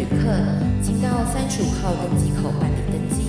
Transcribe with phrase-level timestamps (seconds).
[0.00, 0.32] 旅客，
[0.82, 3.28] 请到三十五号登机口办理登机。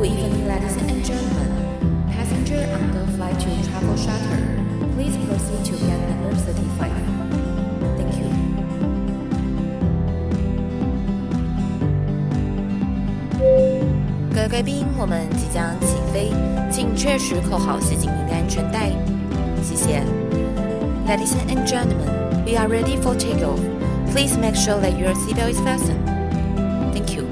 [0.00, 1.46] Good evening, ladies and gentlemen.
[2.10, 4.42] Passenger on the flight to Travel Charter,
[4.96, 6.90] please proceed to gate number thirty-five.
[7.96, 8.26] Thank you.
[14.34, 16.32] 各位贵宾，我们即将起飞，
[16.68, 18.90] 请确实扣好系紧您的安全带。
[19.62, 20.02] 谢谢。
[21.06, 22.10] Ladies and gentlemen,
[22.44, 23.60] we are ready for takeoff.
[24.12, 26.04] Please make sure that your seatbelt is fastened.
[26.92, 27.24] Thank you.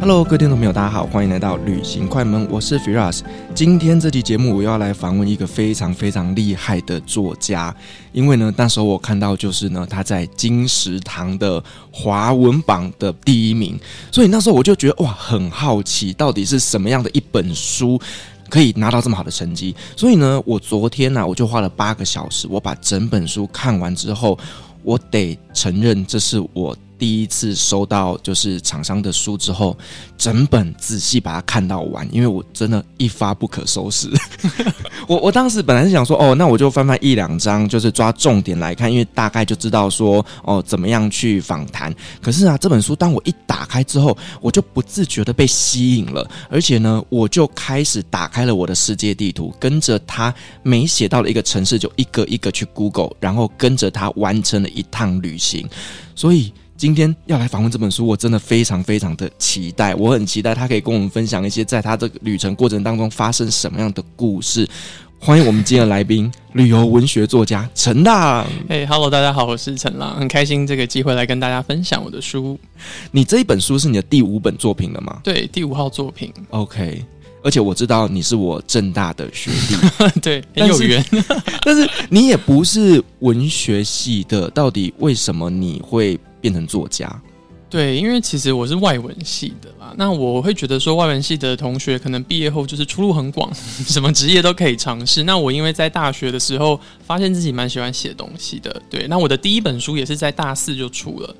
[0.00, 3.20] Hello，各位听众朋友，大家好，欢迎来到旅行快门，我是 Firas。
[3.54, 7.72] 今天这期节目，我要来访问一个非常非常厉害的作家，
[8.12, 13.78] 因为呢，那时候我看到就是呢，他在金石堂的华文榜的第一名，
[14.10, 18.00] 所以那时候我就觉得哇，很好奇，到底是什么样的一本书。
[18.48, 24.38] 可以拿到这么好的成绩，所以呢，我昨天呢、我就花了八个小时，我把整本书看完之后，
[24.82, 26.76] 我得承认，这是我。
[26.98, 29.76] 第一次收到就是厂商的书之后，
[30.16, 34.10] 整本仔细把它看到完，因为我真的一发不可收拾。
[35.06, 41.94] 我我当时本来是想说，哦，那我就翻翻一两章，就是抓重点来看，因为大概就知道说，哦，怎么样去访谈。
[42.20, 55.68] 可是啊，这本书当我一打开之后，我就不自觉的被吸引了，而且呢，我就开始打开了我的世界地图，跟着他每写到了一个城市，就一个一个去 Google，然后跟着他完成了一趟旅行，
[56.14, 56.52] 所以。
[56.78, 59.96] 今天要来访问这本书，我真的非常非常的期待。
[59.96, 64.64] 我很期待他可以跟我们分享一些在他这个旅程过程当中发生什么样的故事。
[65.18, 68.46] 欢迎我们今天的来宾， 旅游文学作家陈浪。
[68.68, 72.56] 嘿，Hello，大家好，我是陈浪，很开心这个机会来跟大家分享我的书。
[73.10, 75.18] 你这一本书是你的第五本作品了吗？
[75.24, 76.32] 对，第五号作品。
[76.50, 77.04] OK，
[77.42, 79.76] 而且我知道你是我正大的学弟，
[80.20, 81.04] 对，很有缘。
[81.64, 86.18] 但是你也不是文学系的，到底为什么你会？
[86.40, 87.20] 变成作家，
[87.68, 93.52] 对，因为其实我是外文系的啦，那我会觉得说外文系的同学可能毕业后就是出路很广，
[93.84, 95.24] 什么职业都可以尝试。
[95.24, 101.36] 那我因为在大学的时候发现自己蛮喜欢写东西的，对，那我的第一本书也是在大四就出了，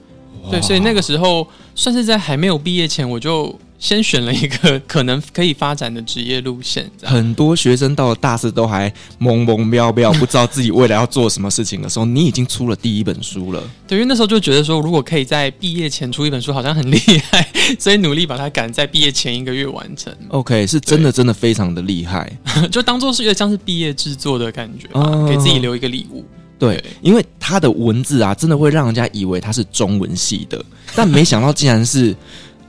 [0.51, 3.57] 对，所以那个时候算是在还没有毕业前我就。
[3.79, 6.91] 先选了一个可能可以发展的职业路线。
[7.03, 8.91] 很多学生到了大四都还
[9.21, 13.63] 懵懵飙飙，不知道自己未来要做什么事情的时候，你已经出了第一本书了。
[13.87, 16.99] 对，因为那时候就觉得说，如果可以在毕业前出一本书，好像很厉
[17.31, 20.13] 害，所以努力把它赶在毕业前一个月完成。
[20.31, 22.31] OK，是真的，真的非常的厉害，
[22.73, 26.25] 就当做是一个像是毕业制作的感觉吧，给自己留一个礼物。
[26.59, 30.61] 对，对，因为他的文字啊，真的会让人家以为他是中文系的，
[30.97, 32.17] 但没想到竟然是。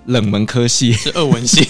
[0.10, 1.68] 冷门科系是俄文系，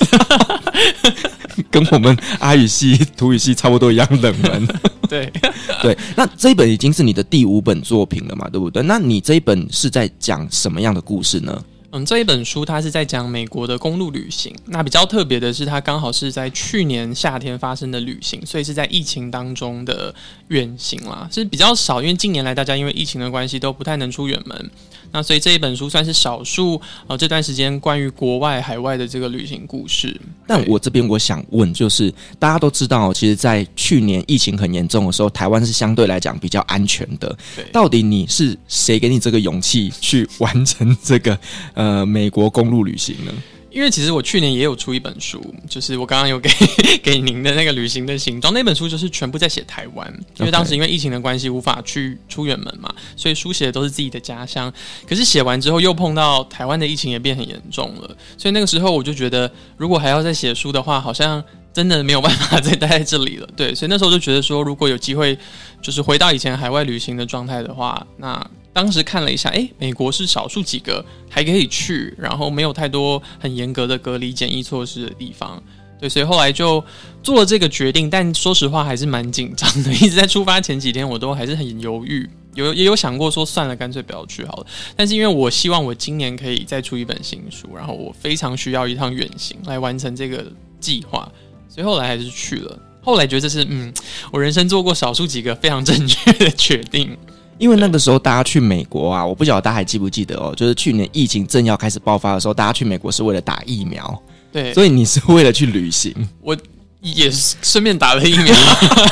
[1.70, 4.68] 跟我们阿语系、土语系差不多一样冷门。
[5.10, 5.32] 对
[5.82, 8.48] 对，那这一本已经是你的第五本作品了嘛？
[8.50, 8.84] 对不对？
[8.84, 11.64] 那你这一本是在讲什么样的故事呢？
[11.92, 14.54] 嗯，这一本书它是在讲美国的公路旅行。
[14.66, 20.14] 那比较特别的是，它刚好是在去年夏天发生的旅行，所以是在疫情当中的
[20.50, 22.00] 远行啦，是比较少。
[22.00, 24.72] 因为近年来大家因为疫情的关系都不太能出远门。
[25.12, 30.20] 那所以这一本书算是少数呃，这段时间关于国外海外的这个旅行故事。
[30.48, 37.36] 但我这边我想问，就是大家都知道，其实，在去年疫情很严重的时候，台湾是相对来讲比较安全的。
[37.56, 41.40] 对，到底你是谁给你这个勇气去完成这个
[41.74, 43.32] 呃美国公路旅行呢？
[43.72, 46.50] 因为其实我去年也有出一本书，就是我刚刚有给
[47.04, 50.08] 给您的那个旅行的行装那本书，就是全部在写台湾。
[50.38, 54.74] 因为当时因为疫情的关系无法去出远门嘛，所以书写的都是自己的家乡。
[55.08, 61.44] 可是写完之后又碰到台湾的疫情也变很严重了，所以那个时候我就觉得，如果还要再写书的话，好像
[61.80, 63.48] 真的没有办法再待在这里了。
[63.56, 65.38] 对，所以那时候就觉得说，如果有机会，
[65.82, 68.46] 就是回到以前海外旅行的状态的话，那。
[68.72, 75.62] 当时看了一下，诶，美国是少数几个还可以去，然后没有太多很严格的隔离检疫措施的地方，
[76.00, 76.82] 对，所以后来就
[77.24, 78.10] 做了这个决定。
[78.10, 84.68] 但说实话，还是蛮紧张的，一直在出发前几天，我都还是很犹豫，有也有想过说算了，干脆不要去好了。
[84.96, 90.46] 但是因为我希望我今年可以再出一本新书，然后我非常需要一趟远行来完成这个
[90.80, 91.30] 计划，
[91.70, 92.78] 所以后来还是去了。
[93.02, 93.94] 后来觉得这是嗯，
[94.32, 97.18] 我人生做过少数几个非常正确的决定。
[97.58, 104.22] 因为那个时候大家去美国啊，我不晓得大家还记不记得哦，就是去年疫情正要开始爆发的时候，大家去美国是为了打疫苗，
[104.52, 106.56] 对，所以你是为了去旅行，我
[107.02, 108.54] 也是顺便打了疫苗，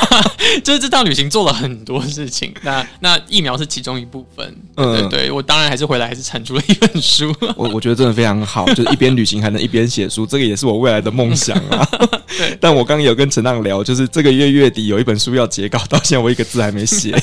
[0.62, 11.88] 就是这趟旅行做了很多事情，那那疫苗是其中一部分，嗯，对，对，对，我当然还是回来还是产出了一本书，我我觉得真的非常好， 就是一边旅行还能一边写书，这个也是我未来的梦想啊。
[12.36, 17.20] 对，但我刚刚有跟陈浪聊，就是这个月月底有一本书要截稿，到现在我一个字还没写。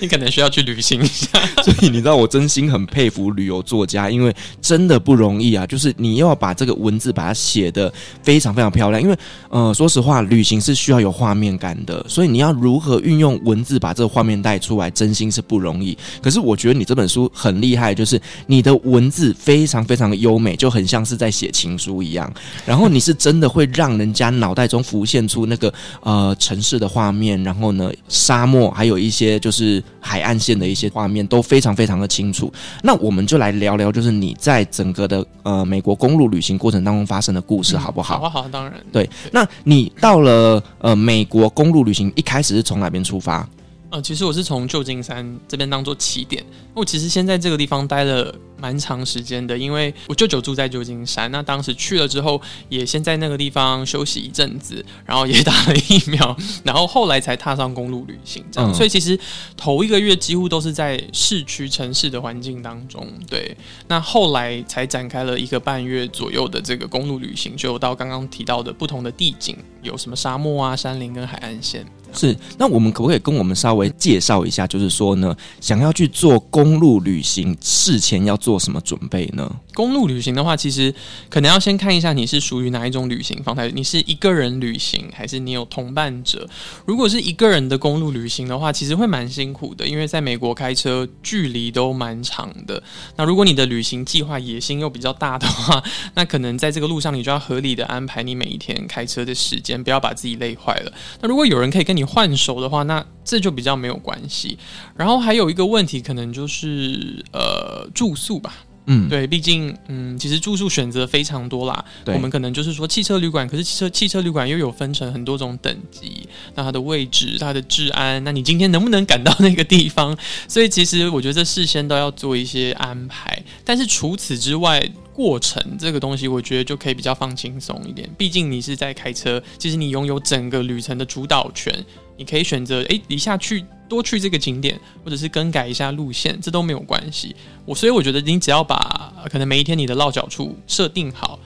[0.00, 1.26] 你可能需要去旅行一下。
[1.62, 5.66] 所以你知道，我真心很佩服旅游作家，因为真的不容易啊。
[5.66, 7.92] 就是你又要把这个文字把它写得
[8.22, 9.16] 非常非常漂亮，因为
[9.48, 15.96] 呃，说实话，旅行是需要有画面感的，所以你要如何运用文字把这个画面带出来，真心是不容易。
[16.20, 22.32] 可是我觉得你这本书很厉害，就是你的文字非常非常的优美，就很像是在写情书一样。
[22.66, 32.52] 然后你是真的会让人家脑袋中浮现出那个呃城市的画面，然后呢，沙漠，还有一些就是海岸线的一些画面都非常非常的清楚。
[32.82, 38.18] 那我们就来聊聊，就是你在整个的呃美国公路旅行过程当中发生的故事，好不好？
[38.18, 38.74] 好啊，好，当然。
[38.90, 43.48] 对，那你到了呃美国公路旅行，一开始是从哪边出发？
[43.90, 46.44] 呃，其实我是从旧金山这边当做起点。
[46.74, 48.34] 我其实先在这个地方待了
[48.64, 51.30] 蛮长时间的，因为我舅舅住在旧金山。
[51.30, 52.40] 那当时去了之后，
[52.70, 58.42] 也先在那个地方休息一阵子，然后也打了疫苗，然后后来才踏上公路旅行。
[58.50, 59.20] 这样，嗯、所以其实
[59.54, 63.06] 头一个月几乎都是在市区城市的环境当中。
[63.28, 63.54] 对，
[63.86, 71.84] 那后来才展开了一个半月左右的这个公路旅行，就到刚刚提到的不同的地景，有什么沙漠啊、山林跟海岸线。
[72.16, 74.64] 是，那我们可不可以跟我们稍微介绍一下？
[74.68, 79.52] 就是说呢，想要去做公路旅行，事前要做做什么准备呢？
[79.72, 80.94] 公路旅行的话，其实
[81.28, 83.68] 可能要先看一下你是属于哪一种旅行方态。
[83.70, 86.48] 你是一个人旅行，还是你有同伴者？
[86.86, 92.80] 如果是一个人的公路旅行的话，其实会蛮辛苦的，因为在美国开车距离都蛮长的。
[93.16, 95.82] 那如果你的旅行计划野心又比较大的话，
[96.14, 100.92] 那可能在这个路上你就要合理的安排你每一天开车的时间，不要把自己累坏了。
[101.20, 104.56] 那如果有人可以跟你换手的话，那这就比较没有关系。
[104.94, 108.54] 然后还有一个问题，可能就是呃住宿吧。
[108.86, 111.82] 嗯，对，毕竟嗯，其实住宿选择非常多啦。
[112.04, 120.14] 对我们可能就是说汽车旅馆，可是汽车汽车旅馆又有分成很多种等级，那它的位置、它的治安，那你今天能不能赶到那个地方？
[120.46, 123.42] 所以其实我觉得这事先都要做一些安排。
[123.64, 128.06] 但是除此之外，过程这个东西，我觉得就可以比较放轻松一点。
[128.18, 131.72] 毕竟你是在开车，其实你拥有整个旅程的主导权。
[132.16, 137.34] 你可以选择诶，一下去多去这个景点，或者是更改一下路线，这都没有关系。
[137.64, 141.38] 我所以我觉得你只要把可能每一天你的落脚处设定好，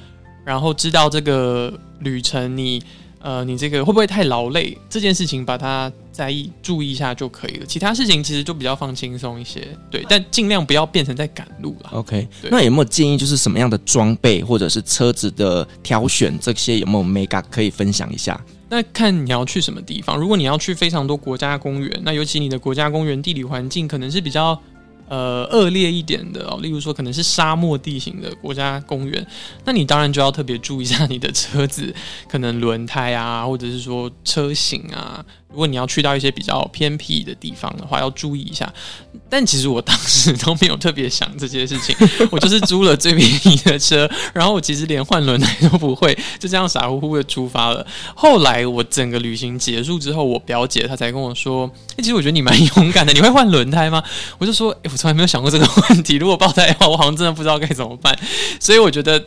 [0.44, 2.82] 然后知道这个旅程你
[3.20, 7.66] 呃你这个会不会太劳累，这件事情把它在意注意一下就可以了。
[7.66, 11.90] 其他事情其实就比较放轻松一些，对，但尽量不要变成在赶路了。
[11.92, 18.40] OK，那有没有建议就是什么样的装备或者是车子的挑选这些有没有 Mega 可以分享一下？
[18.68, 20.16] 那看你要去什么地方。
[20.18, 24.60] 如果你要去非常多国家公园，那尤其你的国家公园地理环境可能是比较
[25.08, 29.26] 呃恶劣一点的哦，例如说可能是沙漠地形的国家公园，
[29.64, 31.94] 那你当然就要特别注意一下你的车子
[32.28, 35.24] 可能轮胎啊，或者是说车型啊。
[35.50, 38.70] 如果你要去到一些比较偏僻的地方的话，要注意一下。
[39.30, 41.96] 但其实我当时都没有特别想这些事情，
[42.30, 47.86] 我就是租了最便宜的车，然后我其实连换轮胎都不会，就这样傻乎乎的出发了。
[48.14, 54.02] 后来我整个旅行结束之后，我表姐她才跟我说：“欸，其实我觉得你蛮勇敢的，你会换轮胎吗？”
[54.38, 56.16] 我就说：“欸，我从来没有想过这个问题。
[56.16, 58.16] 如果爆胎的话，我好像真的不知道该怎么办。”
[58.60, 59.22] 所以我觉得。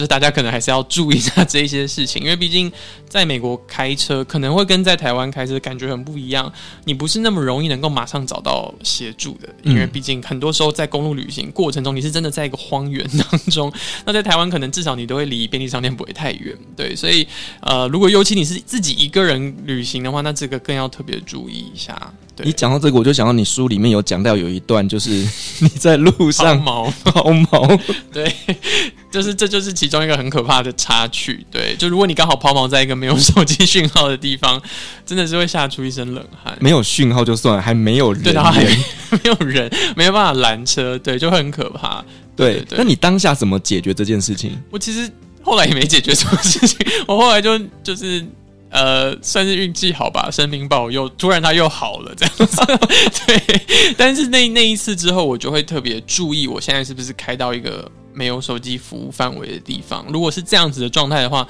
[0.00, 2.72] 就是大家可能还是要注意一下这一些事情，因为毕竟
[3.06, 6.50] 在美国开车可能会跟在台湾开车感觉很不一样，
[6.86, 13.70] 你不是那么容易能够马上找到协助的，因为毕竟很多时候在公路旅行过程中，你是真的在一个荒原当中。
[14.06, 17.28] 那在台湾可能至少你都会离便利商店不会太远，对，所以
[17.60, 22.10] 呃，如果尤其你是自己一个人旅行的话，那这个更要特别注意一下。
[22.40, 25.10] 对，你讲到这个，我就想到你书里面有讲到有一段，就是
[25.60, 27.80] 你在路上抛锚，抛锚，
[28.12, 28.34] 对。
[29.10, 31.44] 就是，这就是其中一个很可怕的插曲。
[31.50, 34.62] 对，就如果你刚好抛锚在一个没有手机讯号的地方，
[35.04, 36.56] 真的是会吓出一身冷汗。
[36.60, 38.62] 没有讯号就算了，还没有人，对，然后还
[39.10, 42.04] 没有人，没有办法拦车，对，就会很可怕。
[42.36, 44.56] 对，对对，那你当下怎么解决这件事情？
[44.70, 45.10] 我其实
[45.42, 46.78] 后来也没解决什么事情，
[47.08, 48.24] 我后来就就是
[48.70, 52.62] 呃，算是运气好吧，神明保佑，突然他又好了这样子。
[53.26, 57.90] 对，但是那那一次之后，我就会特别注意，我现在是不是开到一个。
[58.12, 61.46] 没有手机服务范围的地方，如果是这样子的状态的话，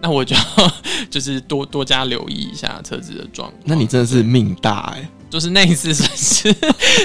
[0.00, 0.42] 那我就要
[1.10, 3.62] 就是多多加留意一下车子的状况。
[3.62, 6.54] 那你真的是命大哎、就是那一次算是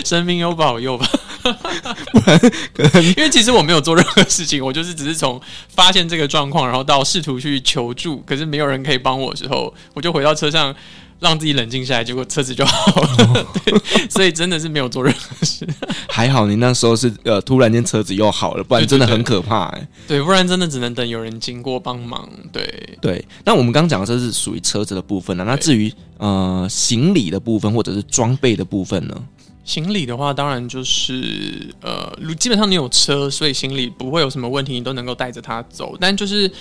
[0.05, 1.07] 神明有保佑吧，
[1.43, 2.39] 不然
[2.73, 5.39] 可能因为其实我没有做任何事情，我就是只是从
[5.69, 10.75] 发现这个状况，然后到试图去求助，可是没有人可以帮我的时候，我就回到车上。
[11.19, 13.47] 让自己冷静下来，结果车子就好了。
[13.65, 13.73] 对，
[14.09, 15.65] 所以真的是没有做任何事。
[16.09, 19.87] 还好你那时候是呃，突然间车子又好了，不然真的很可怕哎、欸。
[20.07, 22.29] 对，不然真的只能等有人经过帮忙。
[22.51, 23.25] 对对。
[23.45, 29.15] 那我们刚刚讲的这是属于车子的部分了、啊，那至于呃行李的部分或者是装备的部分呢？
[29.63, 35.95] 行李的话，当然就是呃，基本上你有车，所以行李不会有什么问题，你都能够带着它走。
[35.99, 36.51] 但就是。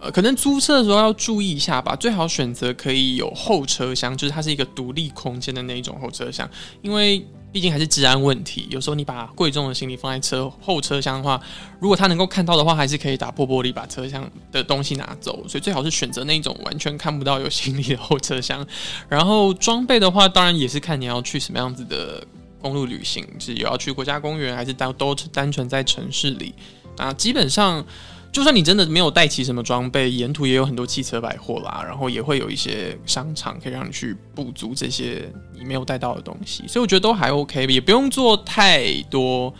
[0.00, 6.48] 呃，可能租车的时候要注意一下吧，最好选择可以有后车厢，就是它是一个独立空间的那一种后车厢，
[6.80, 8.66] 因为毕竟还是治安问题。
[8.70, 11.38] 有时候你把贵重的行李放在车后车厢的话，
[11.78, 15.46] 如果他能够看到的话，还是可以打破玻璃把车厢的东西拿走。
[15.46, 18.66] 所以最好是选择那种完全看不到有行李的后车厢。
[19.06, 22.26] 然后装备的话，当然也是看你要去什么样子的
[22.58, 26.54] 公路旅行，是有要去国家公园，还是单都单纯在城市里。
[26.96, 27.84] 啊基本上。
[28.32, 39.52] 就算你真的没有带齐什么装备，沿途也有很多汽车百货啦，然后也会有一些商场可以让你去补足这些你没有带到的东西，所以我觉得都还 OK，也不用做太多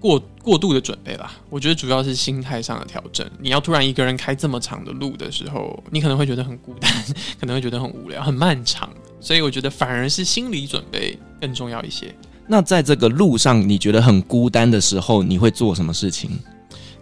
[0.00, 1.30] 过过度的准备啦。
[1.50, 3.28] 我觉得主要是心态上的调整。
[3.38, 6.90] 你要突然一个人开这么长的路的时候，你可能会觉得很孤单，
[7.38, 8.88] 可能会觉得很无聊、很漫长，
[9.20, 12.14] 所以我觉得反而是心理准备更重要一些。
[12.46, 16.30] 那在这个路上你觉得很孤单的时候，你会做什么事情？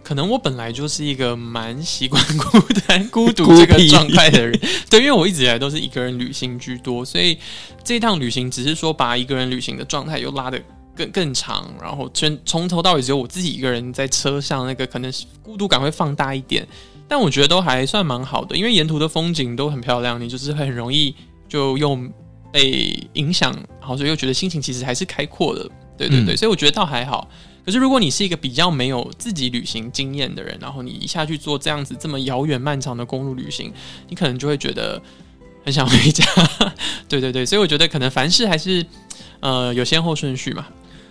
[0.05, 7.35] 可能我本来就是一个蛮习惯孤单、孤独这个状态的人， 对，因为我一直以来都是一个人旅行居多，所以
[7.83, 10.61] 这一趟旅行只是说把一个人旅行的状态又拉的
[10.95, 16.67] 更更长，然后全从头到尾只有我自己一个人在车上，那个可能孤独感会放大一点，
[17.07, 21.15] 但我觉得都还算蛮好的，因为沿途的风景都很漂亮，你就是很容易
[21.49, 21.97] 就又
[22.51, 27.27] 被影响，然后所以又觉得心情其实还是开阔的，对对对，嗯、所以我觉得倒还好。
[27.65, 33.73] 可是，如果你是一个比较没有自己旅行经验的人，然后你一下去做这样子这么遥远漫长的公路旅行，
[34.07, 35.01] 你可能就会觉得
[35.63, 36.23] 很想回家。
[37.09, 38.85] 对对对，所以我觉得可能凡事还是
[39.39, 40.67] 呃有先后顺序嘛。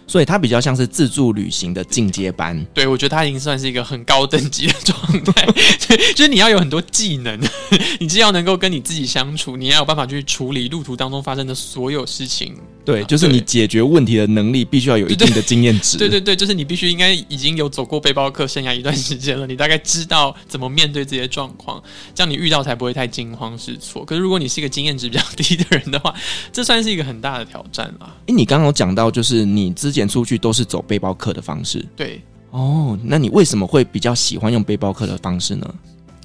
[0.06, 5.46] 所以它比较像是自助旅行的进阶班，对，我觉得它已经算是一个很高等级的状态，
[5.88, 7.40] 对， 就是你要有很多技能，
[8.00, 21.82] 你既要能够跟你自己相处，你要有办法去处理路途当中发生的所有事情，对，就是你解决问题的能力必须要有一定的经验值，对对对，就是你必须应该已经有走过背包客生涯一段时间了，你大概知道怎么面对这些状况，
[22.14, 24.04] 这样你遇到才不会太惊慌失措。
[24.04, 26.14] 可是如果你是一个经验值比较低的人的话，
[26.52, 28.14] 这算是一个很大的挑战了。
[28.26, 32.20] 诶，你刚刚有讲到就是你之前出去都是走背包客的方式，对
[32.50, 35.74] 哦，那你为什么会比较喜欢用背包客的方式呢？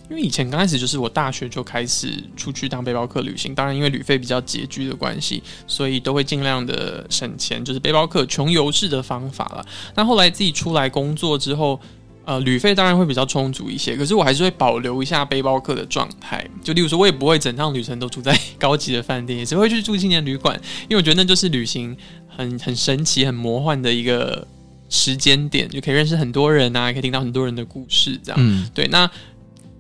[0.10, 9.64] 因为以前刚开始就是我大学就开始出去当背包客旅行，当然因为旅费比较拮据的关系，所以都会尽量的省钱，就是背包客穷游式的方法了。
[9.94, 11.80] 那后来自己出来工作之后，
[12.26, 16.48] 呃，旅费当然会比较充足一些，可是我还是会保留一下背包客的状态。
[16.64, 21.98] 就例如说，我也不会整趟旅程都住在 高级的饭店，也只会去住青年旅馆，因为我觉得那就是旅行。
[22.38, 24.48] 很很神奇、很魔幻的一个
[24.88, 28.38] 时间点，就可以认识很多人啊，可以听到很多人的故事，这样。
[28.42, 28.88] 嗯，对。
[28.88, 29.12] 那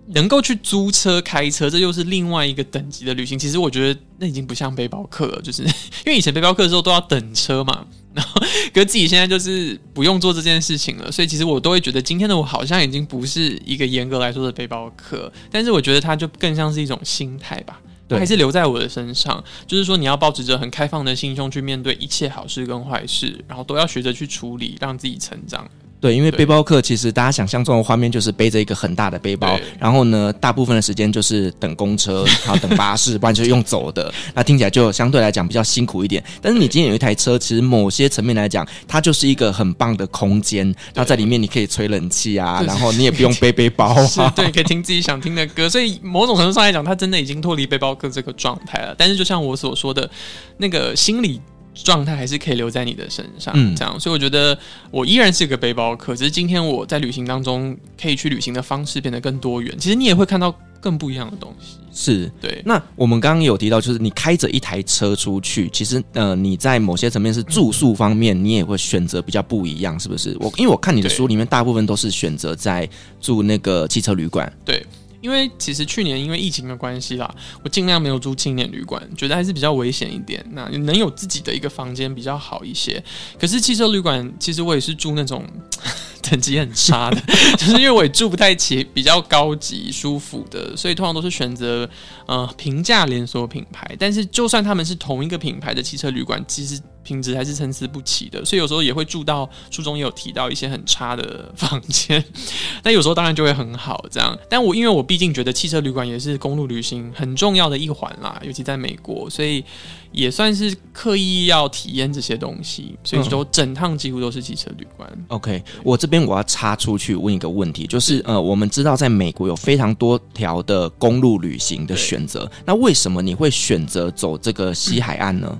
[0.08, 3.39] 能够去租车、开车，这又是另外一个等级的旅行。
[3.39, 5.63] 其实我觉得那已经不像背包客了，就是
[6.05, 8.41] 因为以前背包客的时候都要等车嘛，然 后
[8.73, 17.79] 可是自己现在就是不用做这件事情了，所以其实我都会觉得今天的我好像已经不是一个严格来说的背包客，但是我觉得它就更像是一种心态吧。
[18.11, 25.69] 还是留在我的身上，就是说你要保持着很开放的心胸去面对一切好事跟坏事，然后都要学着去处理，让自己成长。
[26.01, 34.10] 对，因为背包客其实大家想象中的画面就是背着一个很大的背包，然后呢，大部分的时间就是等公车，然后等巴士，不然就是用走的。
[34.34, 36.24] 那听起来就相对来讲比较辛苦一点。
[36.41, 40.74] 但是你今天有一台车，其实某些层面来讲，它就是一个很棒的空间。
[40.94, 43.88] 那在里面你可以吹冷气啊，然后你也不用背背包
[44.18, 45.70] 啊，对，可以听自己想听的歌。
[45.70, 48.96] 所以某种程度上来讲，它真的已经脱离背包客这个状态了。
[48.98, 50.10] 但是就像我所说的，
[50.58, 51.41] 那个心理。
[51.83, 54.57] 状态还是可以留在你的身上，嗯，这样，所以我觉得
[54.91, 59.75] 我依然是个背包客，只是今天我在旅行当中可以去旅行的方式变得更多元。
[59.77, 62.62] 其实你也会看到更不一样的东西，是对。
[62.65, 70.36] 那我们刚刚有提到，就是你开着一台车出去，其实呃，你在某些层面是住宿方面，你也会选择比较不一样，是不是？
[70.39, 72.88] 我因为我看你的书里面，大部分都是选择在
[73.19, 74.86] 住那个汽车旅馆，对。
[75.21, 77.33] 因为其实去年因为疫情的关系啦，
[77.63, 80.45] 我尽量没有住青年旅馆，觉得还是比较危险一点。
[80.51, 83.03] 那能有自己的一个房间比较好一些。
[83.39, 85.45] 可是汽车旅馆其实我也是住那种
[86.21, 87.21] 等级很差的，
[87.57, 91.89] 就是因为我也住不太起比较高级舒服的，所以通常都是选择
[92.27, 93.95] 呃平价连锁品牌。
[93.97, 102.24] 但是就算他们是同一个品牌的汽车旅馆，其实品质还是参差不齐的，所以有时候也会住到书中也有提到一些很差的房间，
[102.84, 104.38] 但有时候当然就会很好这样。
[104.50, 109.63] 但我因为我毕竟觉得汽车旅馆也是公路旅行很重要的一环啦，尤其在美国，所以
[110.12, 115.10] 也算是刻意要体验这些东西，所以说整趟几乎都是汽车旅馆。
[115.13, 125.48] 嗯、OK，我这边我要插出去问一个问题，就是呃，我们知道在美国有非常多条的公路旅行的选择，那为什么你会选择走这个西海岸呢？
[125.50, 125.60] 嗯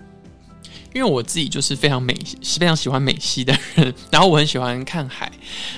[0.94, 2.16] 因为我自己就是非常美，
[2.60, 5.32] 非常喜欢美西的人， 然后我很喜欢看海，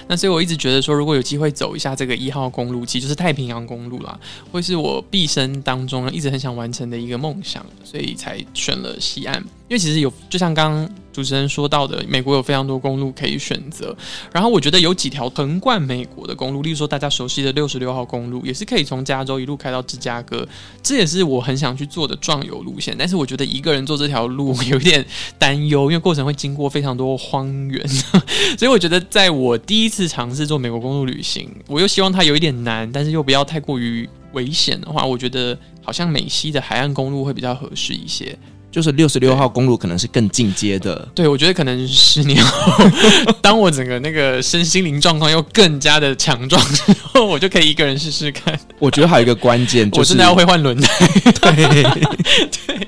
[0.07, 4.19] 那所以我一直觉得说，如果有机会走一下这个一号公路，其实就是太平洋公路啦，
[4.51, 9.43] 会是我毕生当中一直很想完成的一个梦想，所以才选了西岸。
[9.71, 13.95] 因为其实有，就像刚刚主持人说到的，美国有非常多公路可以选择。
[14.33, 20.45] 然后我觉得有几条横贯美国的公路，例如说大家熟悉的六十六号公路，也是可以从加州一路开到芝加哥，
[20.83, 22.93] 这也是我很想去做的壮游路线。
[22.99, 25.05] 但是我觉得一个人做这条路有点
[25.39, 27.87] 担忧，因为过程会经过非常多荒原，
[28.59, 38.37] 所以我觉得在我第一次尝试做美国公路旅行，我又希望它有一点难，但是又不要太过于危险的话，我觉得好像美西的海岸公路会比较合适一些。
[38.71, 42.85] 就是六十六号公路可能是更进阶的，对，我觉得可能十年后，
[43.41, 48.57] 当我整个那个身心灵状况又更加的强壮之后，我就可以一个人试试看。
[48.79, 51.07] 我觉得还有一个关键，就是，我真的要会换轮胎。
[51.41, 52.87] 对对，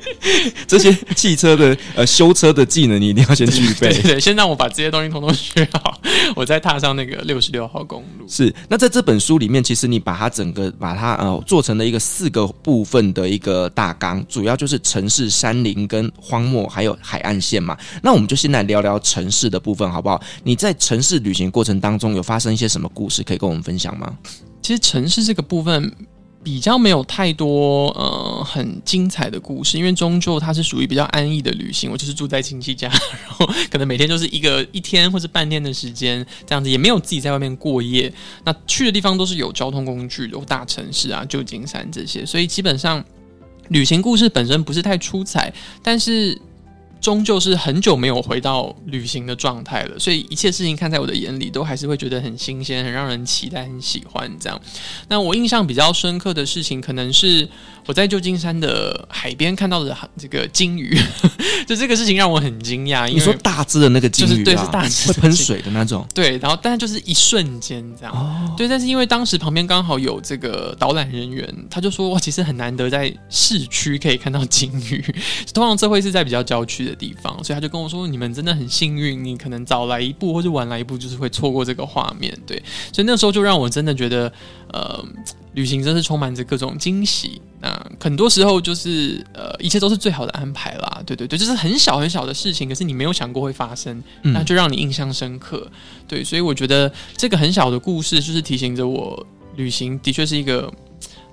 [0.65, 3.89] 这些汽车的呃修车的技能你一定要先具备。
[3.89, 5.99] 对，对，对，先让我把这些东西统统学好，
[6.33, 8.25] 我再踏上那个六十六号公路。
[8.25, 15.72] 是，那在这本书里面，其实你把它整个把它呃做成了一个四个部分的一个大纲，主要就是城市、山林。
[15.73, 20.21] 林跟荒漠还有海岸线嘛，那我们就先来聊聊城市的部分好不好？
[20.43, 24.17] 你在城市旅行过程当中有发生一些什么故事可以跟我们分享吗？
[24.61, 25.93] 其实城市这个部分
[26.41, 31.89] 比较没有太多呃很精彩的故事，因为终究它是属于比较安逸的旅行。
[31.91, 32.87] 我就是住在亲戚家，
[33.27, 38.13] 然后可能每天就是一个一天或者半天的时间这样子，也没有自己在外面过夜。
[38.45, 43.03] 那去的地方都是有交通工具的，大城市啊，旧金山这些，所以基本上。
[43.73, 45.51] 旅行故事本身不是太出彩，
[45.81, 46.39] 但是
[47.03, 54.59] 终究是很久没有回到旅行的状态了，所以一切事情看在我的眼里，都还是会觉得很新鲜，很让人期待，很喜欢这样。
[55.09, 57.47] 那我印象比较深刻的事情，可能是。
[57.85, 60.97] 我在旧金山的海边看到的这个鲸鱼，
[61.67, 63.09] 就这个事情让我很惊讶。
[63.09, 66.07] 你说大只的那个鲸鱼，就是对，是大只会喷水的那种。
[66.15, 68.15] 对，然后但是就是一瞬间这样。
[68.15, 68.55] 哦。
[68.55, 75.03] 对，但是因为当时旁边刚好有这个导览人员，他就说哇，其实很难得在市区可以看到鲸鱼，
[75.53, 82.37] 通常这会是在比较郊区的地方，所以他就跟我说，你们真的很幸运，你可能早来一步或者晚来一步，就是会错过这个画面。
[82.45, 84.31] 对，所以那时候就让我真的觉得，
[84.71, 85.05] 呃。
[85.53, 90.99] 旅行真是充满着各种惊喜，那很多时候就是呃，一切都是最好的安排啦。
[91.05, 95.61] 对对对，就是很小很小的事情，可是你没有想过会发生，那就让你印象深刻。
[95.63, 95.71] 嗯、
[96.07, 99.23] 对，所以我觉得这个很小的故事，就是提醒着我，
[99.55, 100.73] 旅行的确是一个。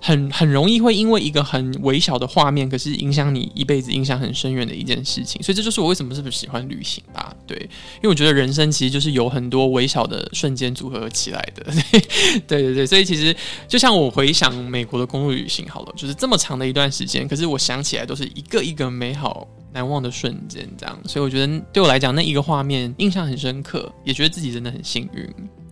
[0.00, 5.42] 很很容易会因为一个很微小的画面，可是影响你一辈子，影响很深远的一件事情。
[5.42, 7.34] 所以这就是我为什么是不是喜欢旅行吧？
[7.46, 7.56] 对，
[7.96, 11.64] 因为我觉得人生其实就是有很多微小的瞬间组合起来的。
[12.46, 13.36] 对 对对，所以其实
[13.68, 20.98] 就像我回想美国的公路旅行，好了，就是这么长的一段时间，可是我想起来都是一个一个美好难忘的瞬间，这样。
[21.06, 25.28] 所以我觉得对我来讲，那一个画面印象很深刻，也觉得自己真的很幸运。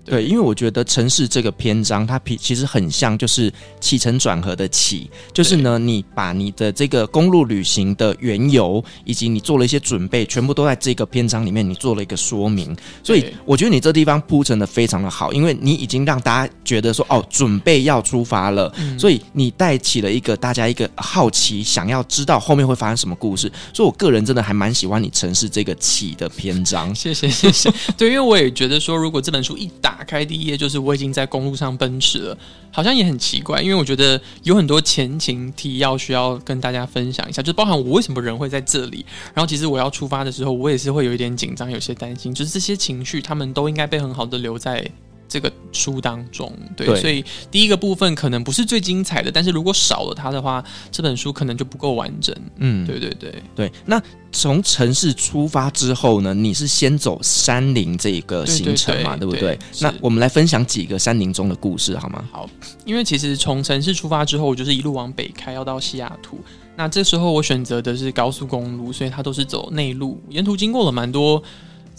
[0.08, 12.74] 对，因为我觉得城市这个篇章，它其实很像就是起承转合的起，就是呢，你把你的这个公路旅行的缘由，以及你做了一些准备，全部都在这个篇章里面，你做了一个说明。
[13.02, 23.52] 所以我觉得你这地方铺陈的非常的好，因为你已经让大家觉得说，哦，准备要出发了，嗯、所以你带起了一个大家一个好奇，想要知道后面会发生什么故事。
[23.74, 26.94] 所以我个人真的还蛮喜欢你城市这个起的篇章。
[26.94, 27.70] 谢谢谢谢。
[27.96, 29.97] 对，因为我也觉得说，如果这本书一打。
[29.98, 32.38] 打开第一页就是我已经在公路上奔驰了，
[32.70, 39.04] 好像也很奇怪，因为我觉得有很多前情提要需要跟大家分享一下，就包含我为什么人会在这里。
[39.34, 44.88] 然后其实我要出发的时候，我也是会有一点紧张，有些担心，就是这些情绪他们都应该被很好的留在。
[45.28, 52.34] 这个书当中，对，对，所以第一个部分可能不是最精彩的，但是如果少了它的话，这本书可能就不够完整。
[52.56, 53.70] 嗯，对对对对。
[53.84, 59.58] 那从城市出发之后呢，你是先走山林这个行程嘛，对不对？
[59.80, 62.24] 那我们来分享几个山林中的故事好吗？
[62.32, 62.48] 好，
[62.86, 66.40] 因为其实从城市出发之后，我就是一路往北开，要到西雅图。
[66.76, 71.42] 那这时候我选择的是高速公路，所以它都是走内陆，沿途经过了蛮多。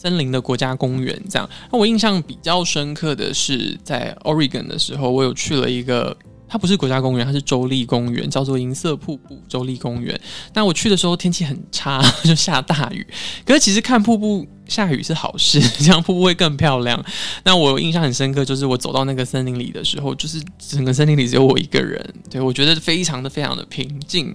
[0.02, 1.50] 森林的国家公园，这样。
[1.70, 6.16] 那我印象比较深刻的是，在 Oregon 的时候，我有去了一个
[6.50, 10.20] 它不是国家公园，它是州立公园，叫做银色瀑布州立公园。
[10.54, 13.06] 那我去的时候天气很差， 就下大雨。
[13.46, 17.04] 可是其实看瀑布下雨是好事，这样瀑布会更漂亮。
[17.44, 22.04] 那我印象很深刻，就是我走到那个森林里的时候，就是整个森林里只有我一个人。
[22.30, 24.26] 对，我觉得非常的非常的平静，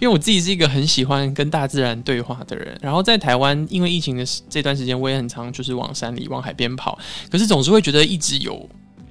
[0.00, 2.78] 因为我自己是一个很喜欢跟大自然对话的人。
[2.82, 6.98] 然后在台湾，因为疫情的这段时间，我也很常就是往山里、往海边跑，
[7.30, 8.68] 可是总是会觉得一直有。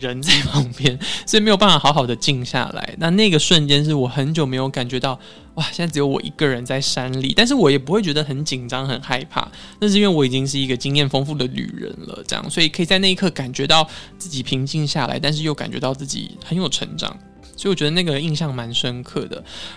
[0.08, 2.96] 人在 旁边，所以没有办法好好的静下来。
[2.98, 5.20] 那那个瞬间是我很久没有感觉到，
[5.56, 5.66] 哇！
[5.72, 9.48] 现在只有我一个人在山里，但是我也不会觉得很紧张、很害怕。
[9.80, 13.88] 那是因为我已经是一个经验丰富的旅人了，这样，所以可以在那一刻感觉到
[14.18, 17.18] 自己平静下来，但是又感觉到自己很有成长。
[17.62, 19.36] 所以我觉得那个印象蛮深刻的。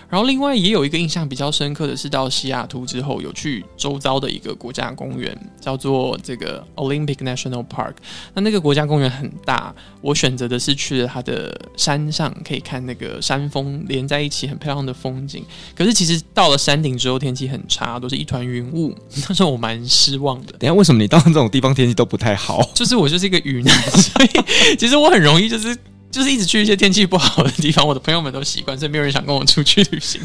[0.09, 7.93] 然后另外也有一个印象比较深刻的是，到西雅图之后有去周遭的一个国家公园，叫做这个 Olympic National Park。
[8.33, 9.71] 那那个国家公园很大，
[10.01, 15.45] 我选择的是去了它的山上，可以看那个山峰连在一起很漂亮的风景。
[15.75, 18.95] 可是其实到了山顶之后，天气很差，都是一团云雾。
[19.29, 20.53] 那时候我蛮失望的。
[20.53, 22.67] 等下为什么你到这种地方天气都不太好？
[22.73, 25.77] 就是我就是一个雨男， 所以其实我很容易就是。
[26.15, 30.21] 就是一直去一些天气不好的地方，我的朋友们都习惯，所以没有人想跟我出去旅行。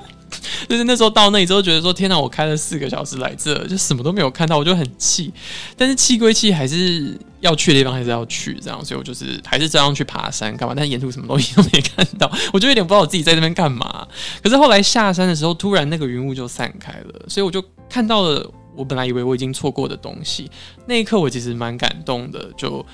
[0.68, 5.32] 就是那时候到那里之后，觉得说天哪，我开了四个小时来这，就什么都没有看到，我就很气。
[5.74, 10.74] 但是气归气，还是要去的地方还是要去，这样，所以我就是还是照样去爬山干嘛。
[10.76, 14.06] 但沿途什么东西都没看到， 我就有点不知道我自己在那边干嘛。
[14.42, 20.50] 可是后来下山的时候，突然那个云雾就散开了，所以我就看到了我本来以为我已经错过的东西。
[20.86, 22.84] 那一刻我其实蛮感动的，就。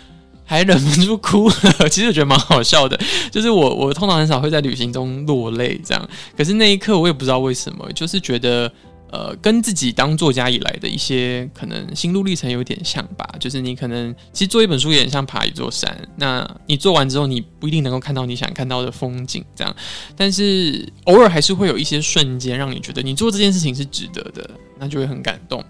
[0.49, 2.99] 还忍不住哭了，其实我觉得蛮好笑的。
[3.31, 8.73] 就是我，我通常很少会在旅行中落泪这样，可是那一刻我也不知道为什么，就是觉得，
[9.13, 13.29] 呃，跟自己当作家以来的一些可能心路历程有点像吧。
[13.39, 19.77] 就是你可能其实做一本书也很像爬一座山，那你做完之后，你不一定能够看到你想看到的风景这样，
[20.17, 25.63] 但是偶尔还是会有一些瞬间让你觉得你做这件事情是值得的，那就会很感动。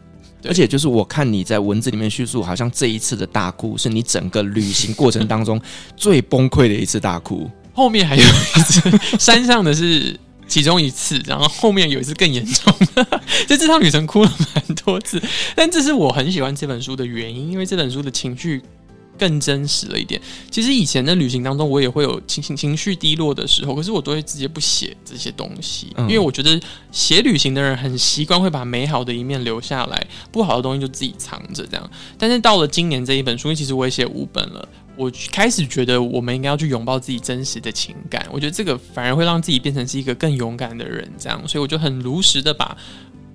[0.45, 5.61] 而且就是我看你在文字里面叙述，好像这一次的大哭是你整个旅行过程当中
[5.97, 7.51] 最崩溃的一次大哭。
[7.73, 15.23] 后面还有一次山上的是其中一次，然后后面有一次更严重的， 就这趟旅程哭了蛮多次。
[15.55, 18.63] 但这是我很喜欢这本书的原因，因为这本书的情绪。
[19.19, 20.21] 更真实了一点。
[20.51, 26.59] 其实以前的旅行当中，我也会有情情情绪低落的时候，可是我都会直接不写这些东西，因为我觉得
[26.93, 31.91] 写旅行的人很习惯会把美好的一面留下来，不好的东西就自己藏着这样。
[32.17, 38.27] 但是到了今年这一本书，因为其实我也写五本了，我开始觉得我们应该要去拥抱自己真实的情感。
[38.31, 41.43] 我觉得这个反而会让自己变成是一个更勇敢的人，这样。
[41.47, 42.77] 所以我就很如实的把。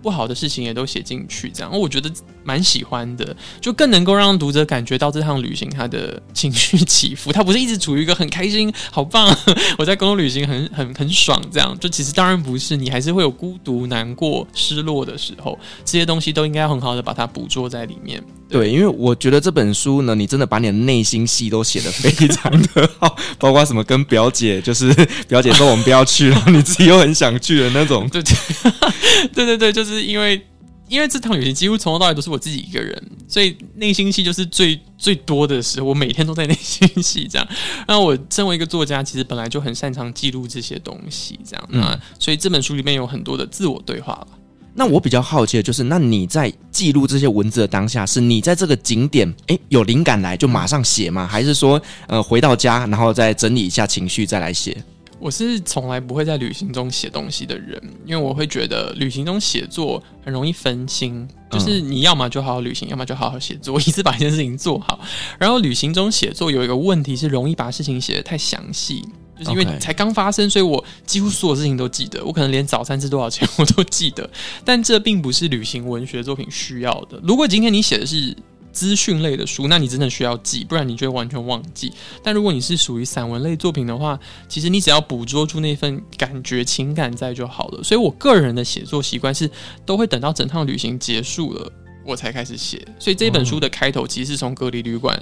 [0.03, 2.11] 不好的事情也都写进去，这样我觉得
[2.43, 9.33] 蛮喜欢的，就更能够让读者感觉到这趟旅行他的情绪起伏，他不是一直处于一个很开心、好棒，
[9.79, 18.21] 我在公路旅行很很很爽这样，就其实当然不是，你还是会有孤独、难过、失落的时候，这些东西都应该很好的把它捕捉在里面。
[18.53, 24.93] 对，因为我觉得这本书呢，你真的把你的内心戏都写得非常的好， 包括什么跟表姐，就是
[25.27, 28.07] 表姐说我们不要去，然后你自己又很想去的那种。
[28.13, 28.21] 对
[29.33, 30.39] 对对对对，就是因为
[30.87, 37.47] 因为这趟旅行几乎从头到尾都是我自己一个人，所以内心戏就是最最多的时候，我每天都在内心戏这样。
[37.87, 44.27] 那我身为一个作家，其实本来就很擅长记录这些东西，这样啊，所以这本书里面有很多的自我对话了。
[44.75, 51.27] 那我比较好奇的就是，那你在记录这些文字的当下，是你在这个景点，诶、有灵感来就马上写吗？
[51.27, 54.75] 还是说，呃，回到家然后再整理一下情绪再来写？
[55.19, 64.99] 我是从来不会在旅行中写东西的人，因为我会觉得旅行中写作很容易分心，就是你要么就好好旅行，要么就好好写作，一次把一件事情做好。
[65.39, 69.05] 然后旅行中写作有一个问题是容易把事情写得太详细。
[69.37, 72.23] 就是因为才刚发生，所以我几乎所有事情都记得。
[72.23, 74.29] 我可能连早餐吃多少钱我都记得，
[74.63, 77.19] 但这并不是旅行文学作品需要的。
[77.23, 78.35] 如果今天你写的是
[78.71, 81.91] 资讯类的书，那你真的需要记，不然你就会完全忘记。
[82.23, 87.83] 但如果你是属于散文类作品的话，其实你只要捕捉住那份感觉、情感在就好了。
[87.83, 89.49] 所以我个人的写作习惯是，
[89.85, 91.71] 都会等到整趟旅行结束了，
[92.03, 92.83] 我才开始写。
[92.99, 95.19] 所以这本书的开头其实是从隔离旅馆。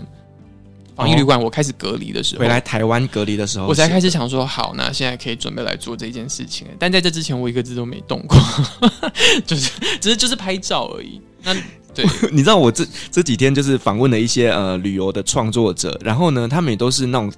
[1.02, 6.68] 防疫旅馆，我开始隔离的时候，回来台湾隔离的时候，我才开始想说，好，那现在可以准备来做这件事情。
[6.78, 8.38] 但在这之前，我一个字都没动过，
[9.48, 11.20] 就是只是就是拍照而已。
[11.44, 11.56] 那
[11.94, 17.32] 对， 你知道我这这几天就是访问了一些呃旅游的创作者，然后呢，他们也都是那种。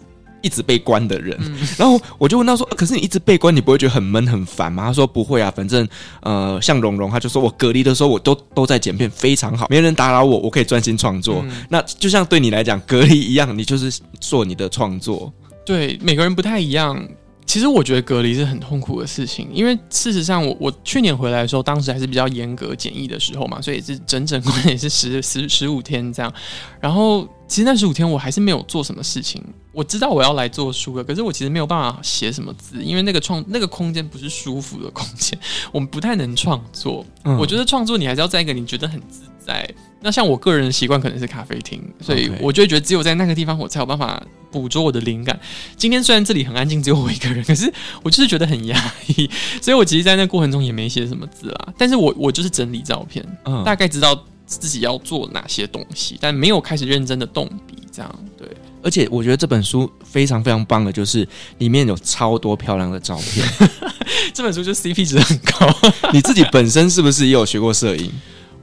[0.44, 5.88] 一直被关的人，嗯、然后我就问他说、啊：“可是你一直被关，你不会觉得很闷很烦吗？”他说：“不会啊，反正
[6.22, 11.42] 呃，像蓉蓉，他就说我隔离的时候，我都都在剪片，非常好，没人打扰我，我可以专心创作。
[11.48, 15.32] 嗯、那就像对你来讲，隔离一样，你就是做你的创作。
[15.66, 17.02] 对，每个人不太一样。
[17.46, 26.34] 其实我觉得隔离是很痛苦的事情，因为事实上我，我我去年回来的时候，当时还是比较严格检疫的时候嘛，所以是整整关也是十十十五天这样。
[26.80, 29.44] 然后其实那十五天我还是没有做什么事情。
[29.72, 35.38] 我知道我要来做书了，可是我其实没有办法写什么字，因为那个创那个空间不是舒服的空间，
[35.72, 37.04] 我们不太能创作。
[37.24, 39.68] 嗯、我觉得创作你还是要在一个你觉得很自在。
[40.06, 45.40] 那像我个人的习惯可能是咖啡厅，所以我就会觉得只有在那个地方我才有办法捕捉我的灵感。
[45.78, 47.72] 今天虽然这里很安静，只有我一个人，可是
[48.04, 49.30] 我就是觉得很压抑，
[49.62, 51.74] 所以我其实，在那过程中也没写什么字啦。
[51.78, 58.46] 但是我我就是整理照片，嗯，大概知道自己要做哪些东西，但没有开始认真的动笔，这样对。
[58.84, 61.26] 而且我觉得这本书非常非常棒的，就是
[61.60, 63.48] 里面有超多漂亮的照片。
[64.34, 65.74] 这本书就 CP 值很高。
[66.12, 68.12] 你自己本身是不是也有学过摄影？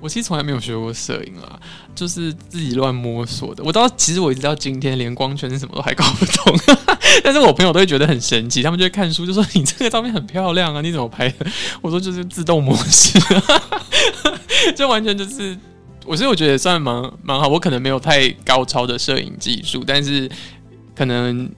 [0.01, 1.61] 我其实从来没有学过摄影啦，
[1.95, 3.63] 就是自己乱摸索的。
[3.63, 6.59] 我到其实我一直到今天连光圈是什么都还搞不懂，
[7.23, 11.47] 但是我朋友都会觉得很神奇，他们就会看书就说，你这个照片很漂亮啊，你怎么拍的？
[11.83, 13.19] 我说就是自动模式，
[14.75, 15.57] 就完全就是
[16.07, 17.47] 我所以我觉得算蛮蛮好。
[17.49, 20.31] 我可能没有太高超的摄影技术，但是
[20.95, 21.51] 可能。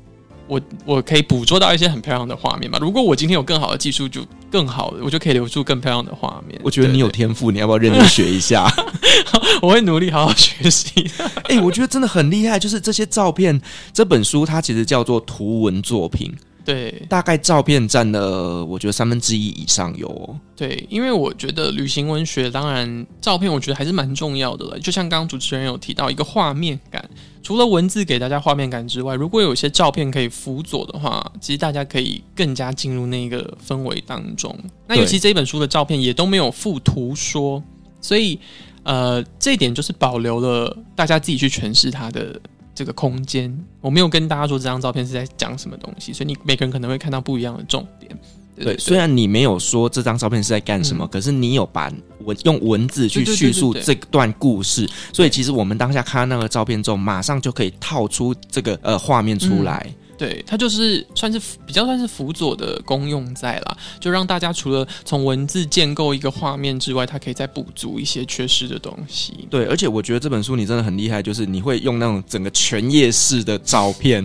[0.52, 2.78] 我我可以捕捉到一些很漂亮的画面嘛？
[2.78, 6.60] 如果我今天有更好的技术，就更好，我就可以留住更漂亮的画面。
[6.62, 8.70] 我觉得你有天赋，你要不要认真学一下？
[9.62, 11.10] 我会努力好好学习。
[11.44, 13.58] 哎、欸，我觉得真的很厉害，就是这些照片，
[13.94, 16.30] 这本书它其实叫做图文作品。
[16.64, 20.38] 对，大概照片占了我觉得三分之一以上有哦。
[20.54, 24.78] 对，因为我觉得旅行文学，当然照片我觉得还是蛮重要的了。
[24.78, 27.04] 就像刚刚主持人有提到一个画面感，
[27.42, 34.56] 除了文字给大家画面感之外，如果有一些照片可以辅佐的话，其实大家可以更加进入那个氛围当中。
[34.86, 37.60] 那尤其这本书的照片也都没有附图说，
[38.00, 38.38] 所以
[38.84, 42.40] 呃，这一点就是保留了大家自己去诠释它的。
[42.74, 48.10] 这个空间，我没有跟大家说这张照片是在讲什么东西，所以你每个人可能会看到不一样的重点。
[48.54, 59.86] 对，对，对，虽然你没有说这张照片是在干什么，嗯、可是你有把文用文字去叙述这段故事，所以其实我们当下看到那个照片之后，马上就可以套出这个呃画面出来。
[59.86, 69.48] 嗯对，它就是算是比较算是辅佐的功用在啦，就让大家除了从文字建构一个画面之外，它可以再补足一些缺失的东西。
[69.50, 74.24] 对，而且我觉得这本书你真的很厉害，就是你会用那种整个全页式的照片。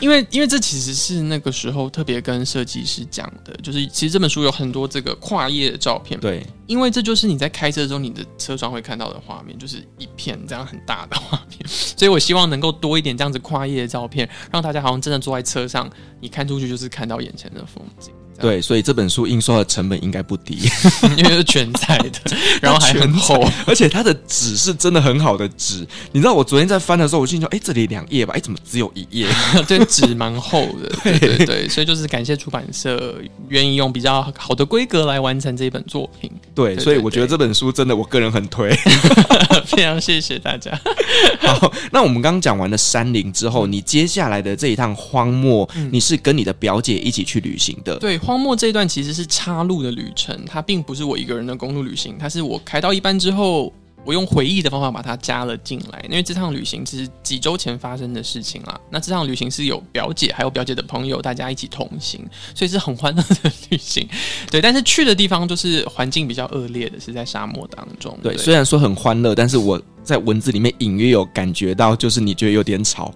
[0.00, 6.18] 因为，因为这其实是那个时候特别跟设计师讲的，就是其实这本书有很多这个跨页的照片。
[6.18, 11.60] 对，因为这就是你在开车的时候，你的车窗会看到的画面，就是一片这样很大的画面。
[11.68, 15.88] 所以我希望能够多一点这样子跨页的照片，让大家好像真的坐在车上，
[16.20, 18.12] 你看出去就是看到眼前的风景。
[18.40, 20.58] 对，所以这本书印刷的成本应该不低，
[21.16, 22.10] 因为是全彩的，
[22.60, 25.86] 然后还很厚，而且它的纸是真的很好的纸。
[26.12, 29.26] 你知道我昨天在翻的时候，我心说，哎，这里两页吧，哎，怎么只有一页？
[29.68, 33.14] 对，纸蛮厚的，对对对，所以就是感谢出版社
[33.48, 36.30] 愿意用比较好的规格来完成这一本作品。
[36.64, 38.70] 对，所以我觉得这本书真的，我个人很推，
[39.64, 40.70] 非常谢谢大家。
[41.40, 48.18] 好，那我们刚刚讲完了山林之后，你接下来的这一趟荒漠，嗯、你是跟你的表姐一起去旅行的，对。
[48.18, 53.72] 荒漠这一段其实是插路的旅程，它并不是我一个人的公路旅行，它是我开到一半之后，
[54.04, 56.04] 我用回忆的方法把它加了进来。
[56.08, 62.20] 因为这趟旅行其实几周前发生的事情啦，那这趟旅行是有表姐还有表姐的朋友大家一起同行，
[62.54, 64.08] 所以是很欢乐的旅行。
[64.50, 68.18] 对，但是去的地方就是环境比较恶劣的，是在沙漠当中。
[68.22, 73.14] 对，对虽然说很欢乐，但是我在文字里面隐约有感觉到，就是你觉得有点吵。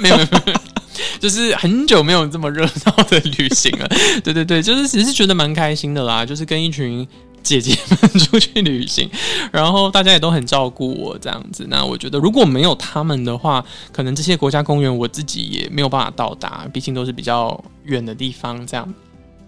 [0.00, 0.26] 没 有没有。
[0.46, 0.60] 没有
[1.20, 3.86] 就是很久没有这么热闹的旅行了，
[4.24, 7.06] 对对对，就是只是觉得蛮开心的啦，就是跟一群
[7.46, 9.08] 姐姐们出去旅行，
[9.52, 11.64] 然后大家也都很照顾我这样子。
[11.70, 18.94] 那我觉得如果没有他们的话，可能这些国家公园我自己也没有办法到达，毕竟都是比较远的地方这样。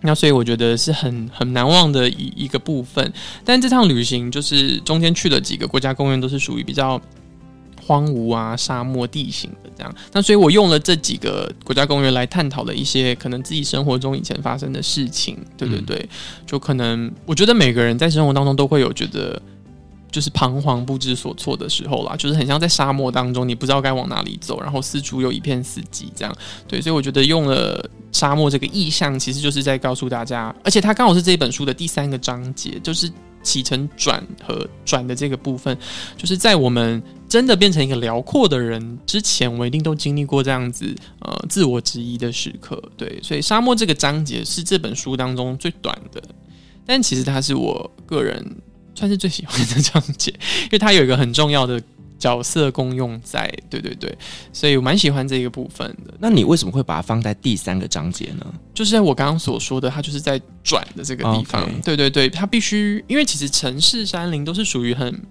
[0.00, 3.12] 那所以我觉得是很很难忘的一一个部分。
[3.44, 7.00] 但这趟旅行就是中间去了几个国家公园，都是属于比较。
[7.88, 16.08] 荒芜啊，沙漠地形的这样，那所以我用了这几个国家公园来探讨了一些可能自己生活中以前发生的事情，对对对，嗯、
[16.44, 19.40] 就可能我觉得每个人在生活当中都会有觉得
[20.12, 26.34] 就是彷徨不知所措的时候啦，就是很像在沙漠当中，你不知道该往哪里走，然后四处又一片死寂这样，
[26.66, 33.10] 对，所以我觉得用了沙漠这个意象，其实就是在告诉大家，而且它刚好是这本书的第三个章节，就是。
[33.42, 35.76] 起承转合转的这个部分，
[36.16, 42.82] 就是在我们真的变成一个辽阔的人之前，我一定都经历过这样子呃自我质疑的时刻。
[42.96, 46.22] 对，所以沙漠这个章节是这本书当中最短的，
[46.84, 48.44] 但其实它是我个人
[48.94, 50.30] 算是最喜欢的章节，
[50.64, 51.80] 因为它有一个很重要的
[52.18, 54.12] 角色功用在，对对对，
[54.52, 56.12] 所以我蛮喜欢这个部分的。
[56.18, 58.44] 那你为什么会把它放在第三个章节呢？
[58.74, 61.68] 就是在我刚刚所说的，它就是在转的这个地方。
[61.82, 65.22] 对对对，它必须，因为其实城市山林都是属于很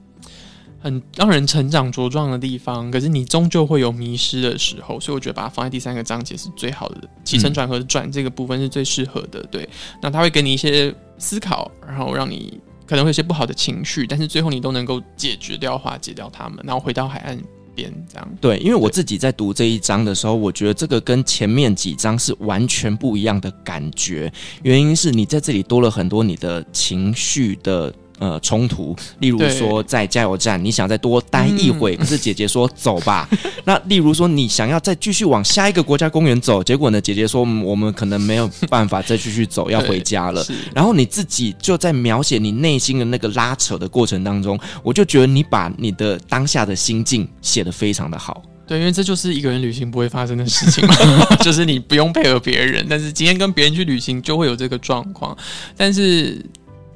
[0.80, 9.44] 很让人成长茁壮的地方，可是你终究会有迷失的时候，所以我觉得把它放在第三个章节是最好的，起承转合转这个部分是最适合的。
[9.52, 9.68] 对，
[10.02, 12.60] 那它会给你一些思考，然后让你。
[12.88, 17.38] 可能会有些不好的情绪，但是最后你都能够解决掉、化解掉他们，然后回到海岸
[17.76, 18.28] 边这样。
[18.40, 24.32] 对，因为我自己在读这一章的时候，我觉得这个跟前面几章是完全不一样的感觉。
[24.64, 27.94] 原因是你在这里多了很多你的情绪的。
[28.20, 33.30] 呃，冲突，例如说在加油站，你想再多待一会，可是姐姐说走吧。
[33.64, 40.44] 那例如说你想要再继续往下一个国家公园走，结果呢，姐姐说我们可能没有办法再继续走，要回家了。
[40.74, 48.42] 然后你自己就在描写你内心的那个拉扯的过程当中，我就觉得你把你的当下的心境写得非常的好。
[48.66, 50.96] 对，因为这就是一个人旅行不会发生的事情嘛，
[51.42, 55.38] 就是你不用配合别人，但是今天跟别人去旅行就会有这个状况。
[55.76, 56.44] 但是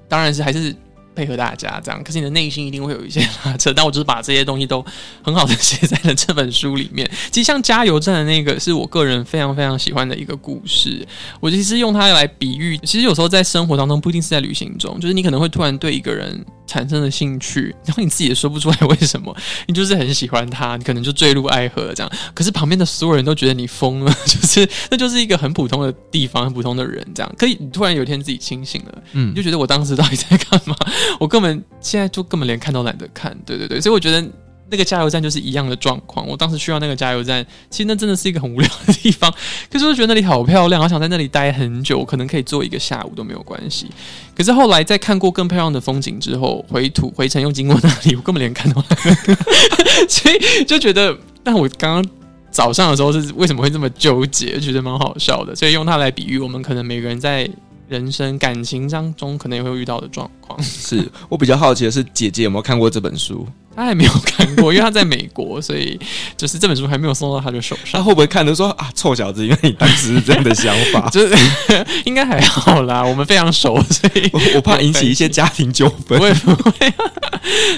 [0.09, 0.75] 当然是还是。
[1.21, 3.71] 配合大家这样，可是你的内心一定会有一些拉扯。
[3.71, 4.83] 但我就是把这些东西都
[5.23, 7.07] 很好的 写在了这本书里面。
[7.31, 11.07] 其实像加油站的那个，是我个人非常非常喜欢的一个故事。
[11.39, 19.35] 我其实用它来比喻，其实有时候在生活当中，不一定是在旅行中，就是你可能会突然对一个人产生了兴趣，然后你自己也说不出来为什么，
[19.67, 22.09] 你就是很喜欢他，你可能就坠入爱河这样。
[22.33, 27.29] 可是旁边的所有人都觉得你疯了， 就是那就是一个很普通的地方，很普通的人这样。
[27.37, 30.73] 可以，你突然有一天自己清醒了，嗯，你就觉得我当时到底在干嘛？
[31.19, 34.25] 我根本现在就根本连看都懒得看，对对对，所以我觉得
[34.71, 36.25] 那个加油站就是一样的状况。
[36.27, 39.31] 我当时需要那个加油站，其实那真的是一个很无聊的地方，
[39.69, 43.87] 可是我觉得那里好漂亮，好想在那里待很久，可能可以坐一个下午都没有关系。
[44.35, 49.37] 可是后来在看过更漂亮的风景之后，回途回程又经过那里， 我根本连看都懒得看，
[50.07, 52.11] 所以就觉得，但我刚刚
[52.49, 57.49] 早上的时候是为什么会这么纠结，觉得蛮好笑的，所以用它来比喻，我们可能每个人在。
[57.91, 63.45] 人生感情当中可能也会遇到的状况，是我比较好奇的是，姐姐有没有看过这本书？
[63.75, 65.99] 她还没有看过，因为她在美国，所以
[66.37, 67.99] 就是这本书还没有送到她的手上。
[67.99, 71.35] 她会不会看都说啊，臭小子，因为你当时是这样的想法， 就是
[72.05, 76.17] 应该还好啦，我们非常熟，所以我，我怕引起一些家庭纠纷。
[76.19, 76.93] 不会不会，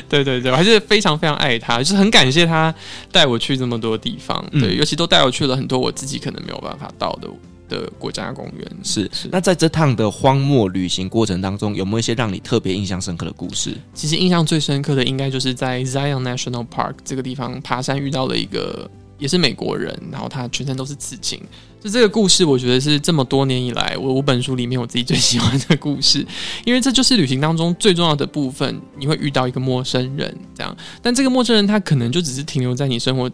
[0.07, 2.73] 对对对，我还是非常非常爱她，就是很感谢她
[3.11, 7.27] 带我去这么多地方，对，嗯、尤其都带我去了很多我自己可能没有办法到的。
[7.73, 9.27] 的国家公园是是。
[9.31, 13.75] 那在这趟的荒漠旅行过程当中，有没有一些让你特别印象深刻的故事？
[13.93, 21.41] 其实印象最深刻的，应该就是在 Zion National Park 这个地方爬山遇到了一个也是美国人，然后他全身都是刺青。
[21.81, 26.25] 就这个故事，我觉得是这么多年以来我五本书里面我自己最喜欢的故事，
[26.63, 28.79] 因为这就是旅行当中最重要的部分。
[28.97, 33.29] 你会遇到一个陌生人，这样，但这个陌生人他可能就只是停留在你生活。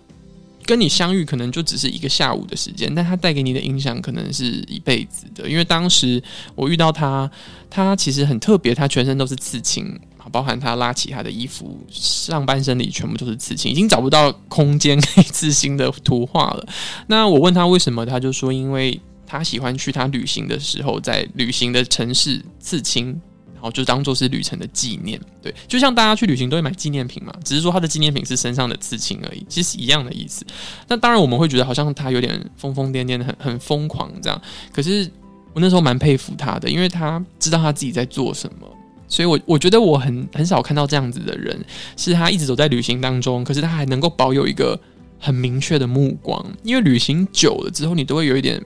[0.69, 5.49] 跟你相遇可能就只是一个下午的时间，但他带给你的影响可能是一辈子的。
[5.49, 6.21] 因为当时
[6.53, 7.27] 我遇到他，
[7.71, 9.99] 他其实很特别，他全身都是刺青，
[10.31, 16.63] 包含他拉起他的衣服，上半身里全部都是刺青，已经找不到空间可以刺青的图画了。
[17.07, 23.19] 那我问他为什么，他就说因为他喜欢去他旅行的时候，在旅行的城市刺青。
[23.59, 30.45] 然后就当做是旅程的纪念，对，就像大家去旅行都会买纪念品嘛，只是说他的纪念品是身上的刺青而已，其实一样的意思。
[30.87, 34.41] 那当然我们会觉得好像他有点疯疯癫癫的，很很疯狂这样。
[34.71, 35.11] 可是
[35.51, 38.67] 我那时候蛮佩服他的，因为他知道他自己在做什么。
[39.09, 41.61] 所以我我觉得我很很少看到这样子的人，
[41.97, 44.79] 是他一直走在旅行当中，可是他还能够保有一个
[45.19, 46.41] 很明确的目光。
[46.63, 48.63] 因为旅行久了之后，你都会有一点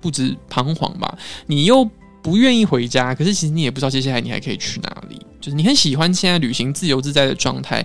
[0.00, 1.90] 不知彷徨吧，你又。
[2.28, 5.18] 不愿意回家，可是其实你也不知道接下来你还可以去哪里。
[5.40, 7.82] 就是你很喜欢现在旅行自由自在的状态，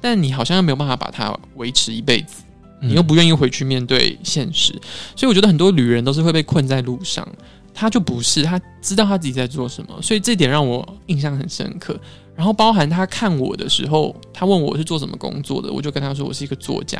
[0.00, 2.44] 但你好像又没有办法把它维持一辈子。
[2.80, 4.72] 你又不愿意回去面对现实，
[5.16, 7.26] 所以我觉得很多旅人都是会被困在路上。
[7.74, 11.98] 他就不是，他知道他自己在做什么，所以这点让我印象很深刻。
[12.36, 16.96] 然后包含他看我的时候，他问我是做什么工作的，我就跟他说我是一个作家。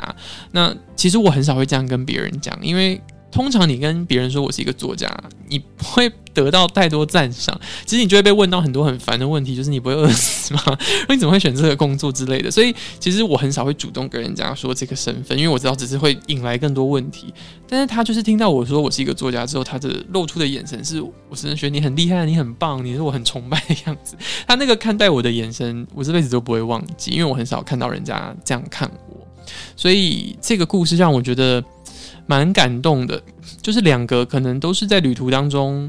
[0.51, 3.01] 那其实我很少会这样跟别人讲，因为。
[3.31, 5.09] 通常你跟别人说我是一个作家，
[5.49, 10.63] 你不会得到太多赞赏，其实你就会被问到很多很烦的问题，就是你不会饿死吗？
[11.09, 12.51] 你怎么会选这个工作之类的？
[12.51, 17.33] 所以其实我很少会主动跟人家说这个身份，因为我知道只是会引来更多问题。
[17.69, 24.17] 但是他就是听到我说我是一个作家之后，他的露出的眼神是，我只能觉得你很厉害，你很棒，你是我很崇拜的样子。
[24.47, 29.17] 他那个看待我的眼神，我这辈子都不会忘记，因为我很少看到人家这样看我。
[29.77, 31.63] 所以这个故事让我觉得。
[32.27, 33.23] 蛮感动的，
[33.61, 35.89] 就是两个可能都是在旅途当中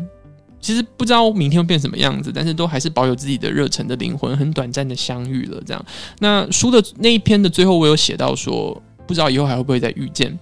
[0.60, 5.62] 其实不知道明天会变什么样子，但是都还是保有自己的热忱的灵魂，很短暂的相遇了。
[5.66, 5.86] 这样，
[6.20, 10.38] 那书的那一篇的最后，我有写到说，不知道以后还会不会再遇见。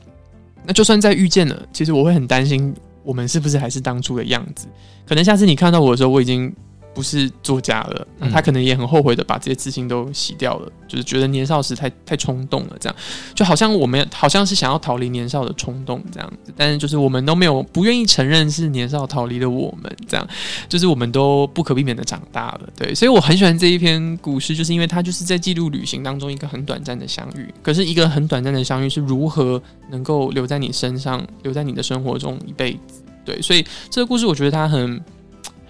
[0.66, 2.74] 那就算再遇见了，其实我会很担心，
[3.04, 4.68] 我们是不是还是当初的样子？
[5.08, 6.54] 可能下次你看到我的时候，我已经。
[6.94, 12.96] 不是作家了，他可能也很后悔的把这些自信都洗掉了，嗯、就是觉得年少时太太冲动了，这样。
[13.34, 20.28] 就好像我们好像是想要逃离年少的冲动这样子，但是就是我们都没有不愿意承认是年少逃离的我们，这样。
[20.68, 35.00] 就是我们都不可避免的长大了，对，所以我很喜欢这一篇故事，就是因为它就是在记录旅行当中一个很短暂的相遇，可是一个很短暂的相遇是如何能够留在你身上，留在你的生活中一辈子，对，所以这个故事我觉得它很。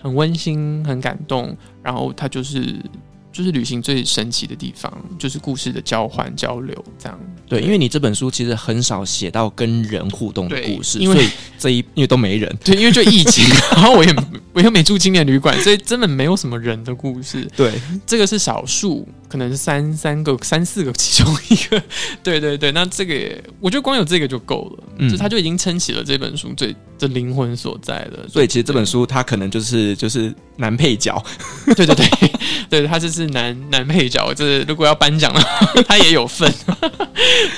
[0.01, 2.75] 很温馨，很感动，然后它就是
[3.31, 7.19] 就是旅行最神奇的地方，就是故事的交换交流，这样。
[7.47, 11.27] 对，因为你这本书其实很少写到跟人互动的故事，因为
[11.57, 14.13] 这一因为都没人， 对，因为就疫情，然后我也
[14.53, 17.47] 我又没住青年旅馆，所以根本没有什么人的故事。
[17.55, 17.73] 对，
[18.05, 19.07] 这个是少数。
[19.29, 21.81] 可能是三三个、三四个其中一个，
[22.23, 28.27] 对对对，那这个也，我觉得光有这个就够了，嗯，就他就已经撑起了这本书最的灵魂所在了。
[28.27, 31.23] 所以其实这本书它可能就是就是男配角，
[31.75, 32.05] 对 对对，
[32.69, 35.41] 对他就是男男配角，就是如果要颁奖了，
[35.87, 36.51] 他也有份。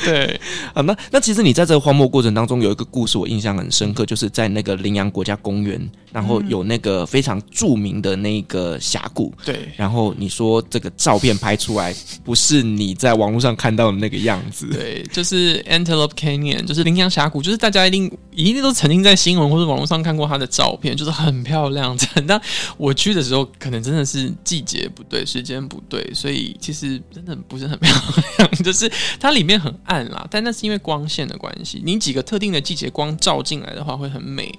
[0.04, 0.40] 对。
[0.74, 5.80] 啊，那那其实你在这个荒漠过程当中有一个故事我印象很深刻，就是在那个羚羊国家公园，
[6.12, 11.58] 然后有那个非常著名的那个峡谷，对，然后你说这个照片拍。
[11.62, 21.96] 出来不是你在网络上看到的那个样子，对，就是 Antelope Canyon，就是羚羊峡谷，就是大家一定一定都曾经在新闻或者网络上看过它的照片，就是很漂亮。
[22.28, 22.42] 但
[22.78, 27.94] 我去的时候，可能真的是季节不对，时间不对，所以其实真的不是很漂
[28.38, 28.52] 亮。
[28.64, 31.82] 就是它里面很暗啦，但那是因为光线的关系。
[31.86, 34.52] 你几个特定的季节光照进来的话，会很美。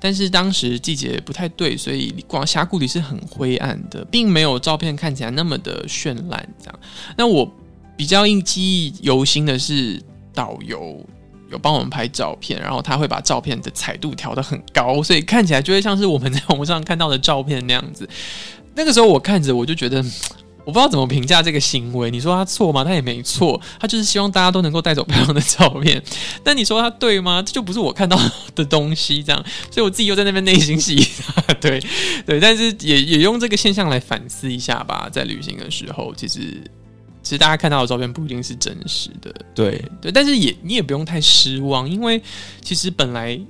[0.00, 6.47] 但是当时季节不太对，所以光峡谷里是很灰暗的，并没有照片看起来那么的绚烂。
[6.58, 6.80] 这样，
[7.16, 7.50] 那我
[7.96, 11.04] 比较印记忆犹新的是导游
[11.50, 18.08] 有帮我们拍照片，然后他会把照片的彩度调得很高，所以看起来就会像是我们在网上看到的照片那样子。
[18.74, 20.04] 那个时候我看着我就觉得。
[20.68, 22.10] 我不知道怎么评价这个行为。
[22.10, 22.84] 你说他错吗？
[22.84, 26.02] 他也没错，他就是希望大家都能够带走漂亮的照片。
[26.44, 27.40] 但你说他对吗？
[27.40, 28.20] 这就不是我看到
[28.54, 29.42] 的东西，这样。
[29.70, 30.94] 所以我自己又在那边内心戏，
[31.58, 31.80] 对
[32.26, 32.38] 对。
[32.38, 35.08] 但是也也用这个现象来反思一下吧。
[35.10, 36.62] 在旅行的时候，其实
[37.22, 40.12] 其实大家看到的照片不一定是真实的，对对。
[40.12, 42.22] 但是也你也不用太失望，因为
[42.60, 43.40] 其实本来。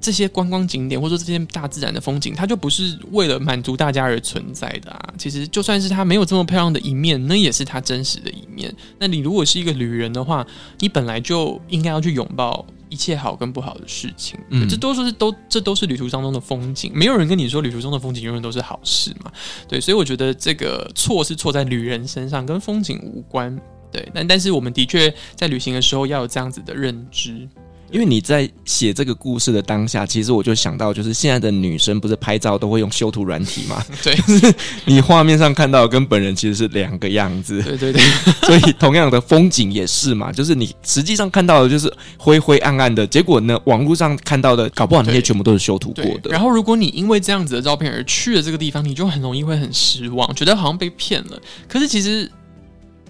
[0.00, 5.14] 这些观光景点或者说这些大自然的风景，它就不是为了满足大家而存在的啊。
[5.18, 8.72] 其实就算是它没有这么漂亮的一面，那也是它真实的一面。
[8.98, 10.46] 那你如果是一个旅人的话，
[10.78, 14.38] 你本来就应该要去拥抱一切好跟不好的事情。
[14.50, 16.92] 嗯，这多数是都这都是旅途当中的风景。
[16.94, 19.32] 没有人跟你说旅途中的风景永远都是好事嘛。
[19.66, 23.58] 对，所以我觉得这个错是错在旅人身上，跟风景无关。
[23.90, 27.48] 对，但但是我们的确在旅行的时候要有这样子的认知。
[27.90, 33.84] 因为你在写这个故事的当下，其实我就想到，就是现在的女生不是拍照都会用修图软体嘛？
[34.02, 37.62] 对，就 是你画面上看到跟本人其实是两个样子。
[37.62, 38.02] 对对对，
[38.42, 46.30] 所以同样的风景也是嘛，就是你实际上看到的就是灰灰暗暗的，结果呢，网络上看到的搞不好那些全部都是修图过的。
[46.30, 51.40] 然后如果你因为这样子的照片而去了这个地方，你就很容易会很失望，觉得好像被骗了。
[51.68, 52.30] 可是其实。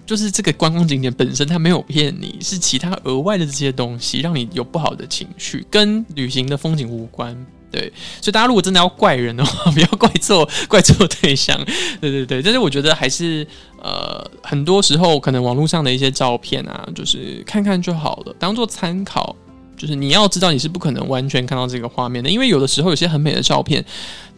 [0.07, 7.37] 就是这个观光景点本身，它没有骗你，是其他额外的这些东西让你有不好的情绪，跟旅行的风景无关。
[7.69, 7.91] 对，
[8.21, 11.61] 所以大家如果真的要怪人的话，不要怪错，怪错对象。
[11.99, 13.45] 对对对，但是我觉得还是
[13.83, 19.35] 呃，很多时候可能网络上的一些照片啊，就是看看就好了，当做参考。
[19.75, 23.85] 就是你要知道，你是不可能完全看到这个画面的，因为有的时候有些很美的照片。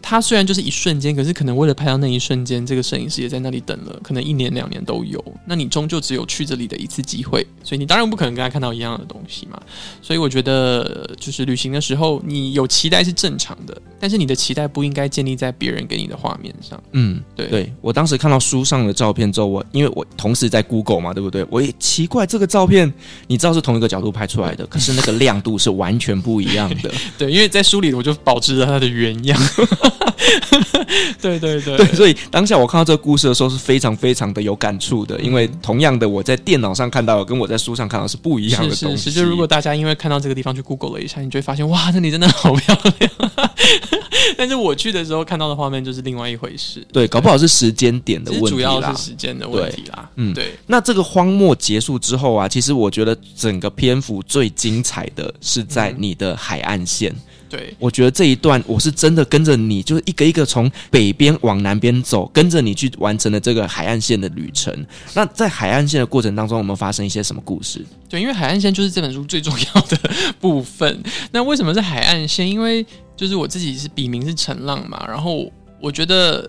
[0.02, 5.22] 它虽然就是一瞬间，可是可能为了拍到那一瞬间，这个摄影师也在那里等了，可能一年两年都有。
[5.44, 9.60] 那你终究只有去这里的一次机会，所以你当然不可能跟他看到一样的东西嘛。
[10.02, 16.82] 所以我觉得，就是旅行的时候，你有期待是正常的，但是你的期待不应该建立在别人给你的画面上。
[16.92, 17.72] 嗯，对对。
[17.80, 21.46] 我当时看到书上的照片之后，我因为我同时在 Google 嘛，对不对？
[21.50, 22.92] 我也奇怪这个照片，
[23.26, 26.90] 你知道是同一个角度拍出来的，可是那个亮度是完全不一样的。
[27.18, 29.40] 对，因为在书里我就保持了它的原样。
[31.20, 39.04] 对对对，对，所以当下我看到这个故事的时候是非常非常的有感触的，因为同样的我在电脑上看到的跟我在书上看到是不一样的东西。
[39.04, 43.10] 是是，就如果大家因为看到这个地方去 Google 了一下，你就会发现哇，这里真的好漂亮。
[44.36, 46.86] 但是我去的时候看到的画面就是另外一回事。
[46.92, 48.50] 对，搞不好是时间点的问题啦。
[48.50, 50.08] 主要是时间的问题啦。
[50.16, 50.54] 嗯，对。
[50.66, 57.14] 那这个荒漠结束之后啊，其实我觉得整个篇幅最精彩的是在你的海岸线。
[57.50, 64.72] 对，我觉得这一段我是真的跟着你，就是一个一个从北边往南边走，跟着你去完成了这个海岸线的旅程。
[65.14, 67.84] 那在海岸线的过程当中，我们发生一些什么故事？
[68.08, 69.98] 对，因为海岸线就是这本书最重要的
[70.40, 71.02] 部分。
[71.32, 72.48] 那为什么是海岸线？
[72.48, 72.86] 因为
[73.16, 76.48] 就是我自己是笔名是陈浪嘛，然后我觉得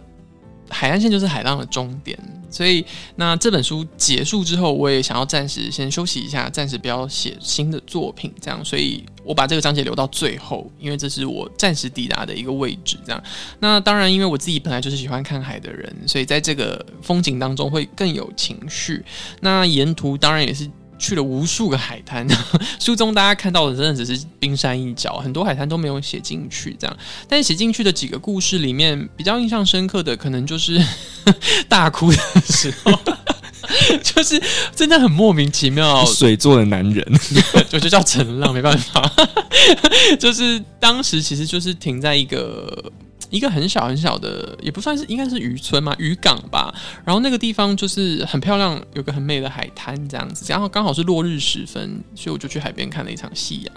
[0.69, 2.17] 海岸线就是海浪的终点。
[2.51, 2.85] 所以，
[3.15, 8.63] 那这本书结束之后，我也想要暂时先休息一下，暂时不要写新的作品，这样。
[8.65, 13.23] 所以我把这个章节留到最后，因为这是我暂时抵达的一个位置，这样。
[13.59, 19.01] 那当然，因为我自己本来就是喜欢看海的人，所以在这个风景当中会更有情绪。
[19.39, 20.69] 那沿途当然也是。
[21.03, 22.27] 去了无数个海滩，
[22.79, 26.77] 书中大家看到的真的只是冰山一角，很多海滩都没有写进去。
[26.79, 26.95] 这样，
[27.27, 30.79] 但写进去的几个故事里面，比较印象深刻的，可能就是
[31.67, 32.91] 大哭的时候，
[34.03, 34.41] 就是
[34.75, 36.05] 真的很莫名其妙。
[36.05, 37.05] 水做的男人，
[37.69, 39.11] 就就叫陈浪，没办法，
[40.19, 42.91] 就是当时其实就是停在一个。
[43.29, 46.69] 一个很小很小的，也不算是，应该是渔村嘛，渔港吧。
[47.05, 50.43] 然后那个地方就是很漂亮，有个很美的海滩这样子。
[50.49, 53.73] 然后刚好是落日时分，所以我就去海边看了一场夕阳。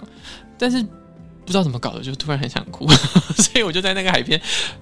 [0.57, 0.85] 但是
[1.45, 2.87] 不知道怎么搞的，就突然很想哭，
[3.37, 4.39] 所以我就在那个海边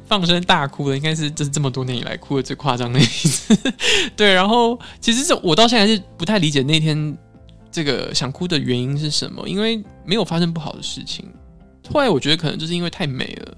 [0.07, 0.95] 放声大哭了。
[0.95, 3.55] 应该是这是这么多年以来哭的最夸张的一次。
[4.15, 7.17] 对，然后其实是我到现在是不太理解那天
[7.71, 11.25] 这个想哭的原因是什么，因为没有发生不好的事情。
[11.91, 13.53] 后来我觉得可能就是因为太美了。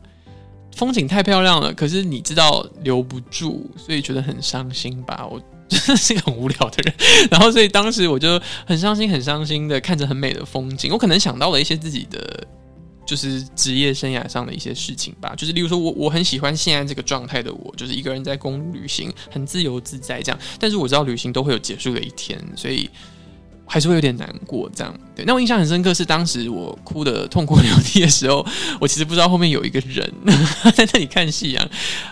[0.75, 5.25] 风景太漂亮了，可是你知道留不住，所以觉得很伤心吧？
[5.25, 6.93] 我 真的是一个很无聊的人，
[7.31, 8.37] 然后所以当时我就
[8.67, 10.91] 很伤心、很伤心的看着很美的风景。
[10.91, 12.45] 我可能想到了一些自己的，
[13.05, 15.33] 就是职业生涯上的一些事情吧。
[15.37, 20.39] 就是例如说我我很喜欢现在这个状态的我，就是一个人在公路旅行，很自由自在这样。
[20.59, 22.89] 但是我知道旅行都会有结束的一天，所以。
[23.67, 25.25] 还是会有点难过，这样对。
[25.25, 28.45] 那我印象很深刻，是当时我哭的痛哭流涕的时候，
[28.79, 30.07] 我其实不知道后面有一个人
[30.75, 31.69] 在那里看夕阳。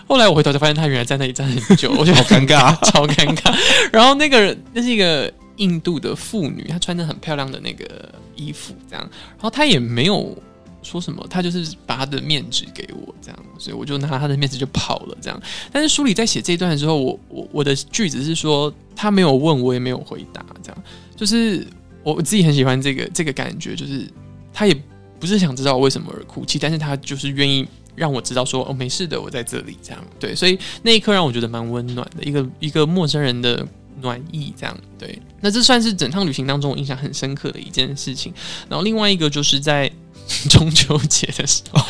[0.08, 3.56] 后来我回头才发现，他原来在那里站很久， 我觉得好尴尬，超尴尬。
[3.92, 9.08] 然后那个人那是一个印度的妇女，她穿着很漂亮的那个衣服，这样。
[9.34, 10.36] 然后她也没有
[10.84, 13.38] 说什么，他就是把他的面纸给我，这样。
[13.58, 15.42] 所以我就拿他的面纸就跑了，这样。
[15.72, 20.82] 但是书里在写这一段的时候，我我我的句子是说，他没有问我，也没有回答，这样。
[21.16, 21.66] 就是
[22.02, 24.06] 我自己很喜欢这个这个感觉，就是
[24.52, 24.76] 他也
[25.18, 30.04] 不是想知道为什么而哭泣，但是他就是愿意让我知道说哦，没事的，我在这里这样。
[30.18, 33.66] 对，所以那一刻让我觉得蛮温暖的，一个一个陌生人的
[34.02, 34.76] 暖意这样。
[34.98, 38.34] 对，那这算是整趟旅行当中我印象很深刻的一件事情。
[38.68, 39.90] 然后另外一个就是在
[40.50, 41.82] 中秋节的时候，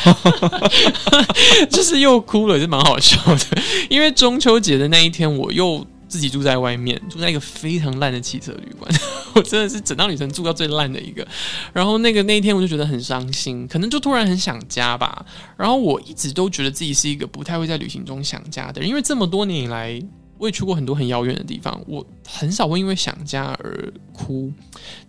[1.71, 5.85] 就是又哭了，也是蛮好笑的，因为中秋节的那一天我又。
[6.07, 8.89] 自己住在外面，住在一个非常烂的汽车旅馆，
[9.33, 11.27] 我真的是整趟旅程住到最烂的一个。
[11.73, 15.25] 然后那个那一天我就觉得很伤心，可能就突然很想家吧。
[15.57, 19.99] 然后我一直都觉得自己是一个不太会在旅行中想家的人，因为这么多年以来。
[20.37, 24.51] 我也去过很多很遥远的地方，我很少会因为想家而哭。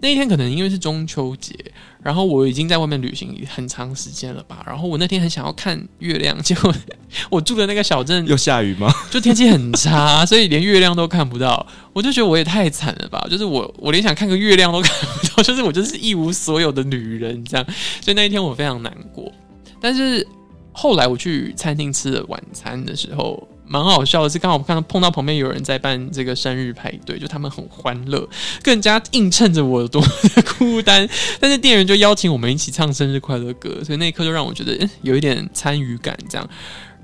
[0.01, 1.53] 那一天可能因为是中秋节，
[2.01, 4.63] 然后我已经在外面旅行很长时间了吧。
[4.65, 6.73] 然后我那天很想要看月亮，结果
[7.29, 8.89] 我住的那个小镇又下雨吗？
[9.11, 11.67] 就天气很差，所以连月亮都看不到。
[11.93, 13.27] 我就觉得我也太惨了吧！
[13.29, 17.67] 就是我我连想看个月亮都看不到， 就是我就是一无所有的女人这样。
[18.01, 19.33] 所以那一天我非常难过。
[19.81, 20.25] 但是
[20.73, 23.49] 后来我去餐厅吃了晚餐的时候。
[23.69, 28.29] 蛮好笑的是，刚好我看到碰到旁边有人在办这个生日派对，就他们很欢乐，
[28.63, 31.09] 更加映衬着我多么的孤单。
[31.41, 36.49] 但是店员就邀请我们一起唱生日快乐歌，所以那一刻就让我觉得，欸，有一点参与感这样。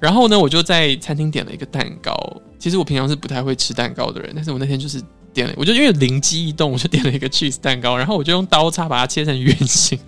[0.00, 2.14] 然后呢，我就在餐厅点了一个蛋糕。
[2.58, 5.02] 其实我平常是不太会吃蛋糕的人，但是我那天就是。
[5.34, 9.98] 点了，我就因为灵机一动，我就点了一个 cheese 蛋糕，然后我就用刀叉把它切成圆形，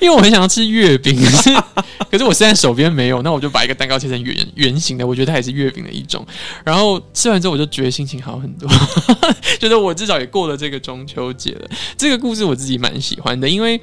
[0.00, 1.62] 因为我很想要吃月饼，可是
[2.10, 6.26] 可是我现在手边没有，那我就把一个蛋糕切成圆圆形的，我觉得它也是月饼的一种。
[6.64, 8.68] 然后吃完之后，我就觉得心情好很多，
[9.58, 11.68] 觉得我至少也过了这个中秋节了。
[11.96, 13.80] 这个故事我自己蛮喜欢的，因为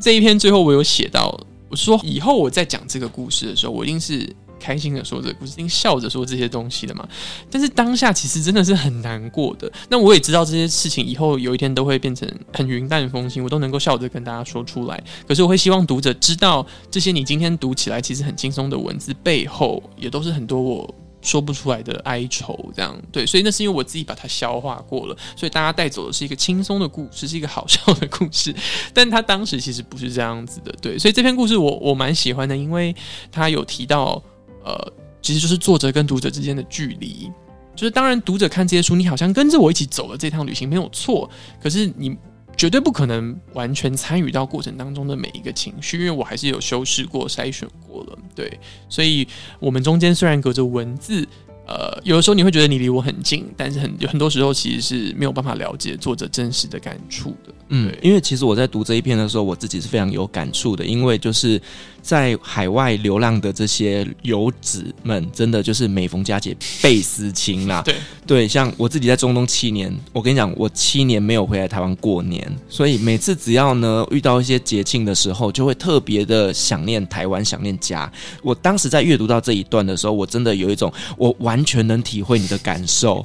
[0.00, 4.28] 这一篇最后我有写到，我说以后我在讲这个故事的时候，我一定是。
[4.64, 7.06] 开心的说这个故事，并笑着说这些东西的嘛。
[7.50, 9.70] 但是当下其实真的是很难过的。
[9.90, 15.04] 那我也知道这些事情以后有一天都会变成很云淡风轻，我都能够笑着跟大家说出来。
[15.28, 22.58] 可是我会希望读者知道，这些你今天读起来其实很轻松的文字背后，也都是很多我说不出来的哀愁。
[22.74, 28.54] 这样对，所以那是因为我自己把它消化过了，所以大家带走的是一个轻松的故事，是一个好笑的故事。
[28.94, 30.98] 但他当时其实不是这样子的，对。
[30.98, 32.94] 所以这篇故事我我蛮喜欢的，因为
[33.30, 34.22] 他有提到。
[34.64, 34.92] 呃，
[35.22, 37.30] 其实就是作者跟读者之间的距离，
[37.76, 41.30] 就是当然读者看这些书，你好像跟着我一起走了这趟旅行没有错，
[41.62, 42.16] 可是你
[42.56, 48.18] 绝对不可能完全参与到过程当中的每一个情绪，因为我还是有修饰过、筛选过了。
[48.34, 48.58] 对，
[48.88, 49.26] 所以
[49.60, 51.26] 我们中间虽然隔着文字。
[51.66, 57.54] 呃，有的时候你会觉得你离我很近，但是很有很多时候其实是没有办法了解作者真实的感触的。
[57.68, 61.58] 嗯，因为其实我在读这一篇的时候，我自己是非常有感触的，因为就是
[62.04, 67.80] 在海外流浪的这些游子们，真的就是每逢佳节倍思亲啦。
[67.82, 67.96] 对
[68.26, 78.12] 对，像我自己在中东七年，我跟你讲，我七年没有回来台湾过年，所以每次只要呢遇到一些节庆的时候，就会特别的想念台湾，想念家。
[78.42, 81.54] 我当时在阅读到这一段的时候，我真的有一种我完。
[81.54, 83.24] 完全能体会你的感受，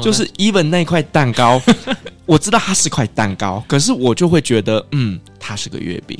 [0.00, 1.60] 就是 even 那块蛋糕，
[2.24, 6.16] 我知道它是块蛋糕，可是我就会觉得，嗯，它是个月饼。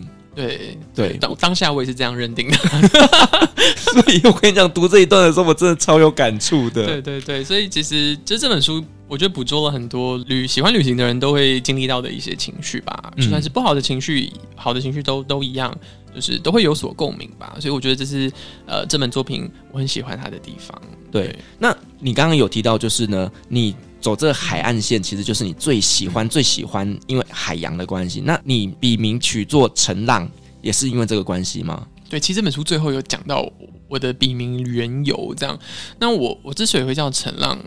[0.47, 2.57] 对对，当当下我也是这样认定的，
[3.77, 6.87] 所以我跟你讲，读这一段的时候，我真的超有感触的。
[6.87, 15.77] 对对对，所以其实就这本书，我觉得捕捉了很多旅喜欢旅行的人都会经历到的一些情绪吧，就算是不好的情绪，好的情绪都都一样。
[16.15, 18.33] 就是都会有所共鸣吧，所以我觉得这是
[18.67, 20.81] 呃这本作品我很喜欢它的地方。
[21.13, 28.23] 对，对那你刚刚有提到，就是呢，你走这海岸线，其实就是你最喜欢、最喜欢，因为海洋的关系。
[28.25, 30.29] 那你笔名取作陈浪，
[30.63, 31.87] 也是因为这个关系吗？
[32.09, 33.51] 对，其实这本书最后有讲到
[33.89, 35.59] 我的笔名缘由，这样。
[35.99, 37.59] 那我我之所以会叫陈浪，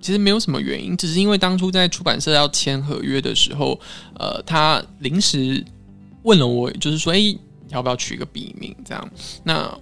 [0.00, 3.78] 其实没有什么原因，只是因为当初在出版社要签合约的时候，
[4.18, 5.64] 呃，他临时
[6.22, 7.36] 问了我，就是说，哎。
[7.72, 8.74] 要不要取一个笔名？
[8.84, 9.10] 这样，
[9.44, 9.72] 那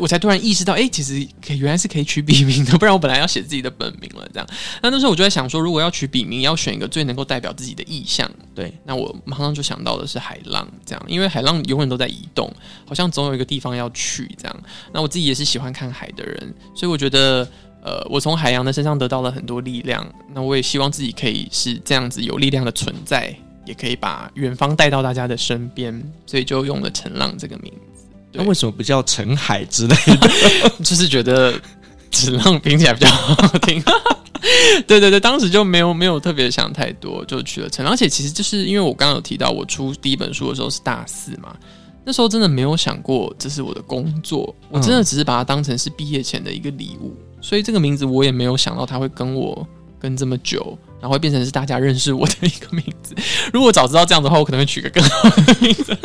[0.00, 4.28] 我才突然意识到，哎、其实可以原来是可以取笔名的， 不然我本来要写自己的本名了。
[4.32, 4.48] 这样，
[4.82, 8.30] 那那时候我就在想说，如果要取笔名，要选一个最能够代表自己的意象。
[8.54, 12.52] 对，那我马上就想到的是海浪，这样，因为海浪永远都在移动，
[12.86, 14.26] 好像总有一个地方要去。
[14.36, 14.62] 这样，
[14.92, 17.48] 那我自己也是喜欢看海的人，所以我觉得，
[17.82, 20.06] 呃，我从海洋的身上得到了很多力量。
[20.34, 23.34] 那我也希望自己可以是这样子有力量的存在。
[23.66, 25.92] 也可以把远方带到大家的身边，
[26.24, 27.95] 所以就用了“陈浪”这个名字。
[28.36, 30.30] 那为什么不叫“陈海”之类的？
[30.84, 31.54] 就是觉得
[32.10, 33.82] “陈浪”听起来比较好听。
[34.86, 37.92] 对对对，当时就没有没有特别想太多，就去了“陈浪”。
[37.94, 41.56] 而且其实就是因为我刚刚有提到，我出第一本书的时候是大四嘛，
[42.04, 49.66] 那时候真的没有想过这是我的工作，我真的只是把它当成是毕业前的一个礼物，所以这个名字我也没有想到它会跟我
[50.06, 50.78] 跟这么久。
[50.98, 53.14] 然后会变成是大家认识我的一个名字。
[53.52, 55.96] 如果早知道这样的话，我可能会取个更好的名字。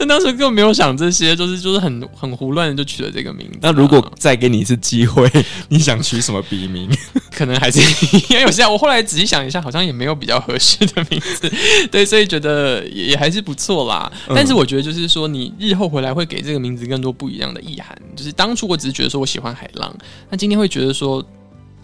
[0.00, 3.58] 但当时根本没有想这些，就是就是很很胡乱的就取了这个名字。
[3.62, 5.30] 那如果再给你一次机会，
[5.68, 6.90] 你想取什么笔名？
[7.30, 7.80] 可能还是
[8.30, 11.50] 因为有些我后来仔细想一下，好像也没有比较合适的名字。
[11.90, 14.10] 对，所以觉得也也还是不错啦。
[14.34, 17.96] 但是我觉得就是说，你日后回来会给这个名字更多不一样的意涵。
[18.16, 19.96] 就是当初我只是觉得说我喜欢海浪，
[20.28, 21.24] 那今天会觉得说。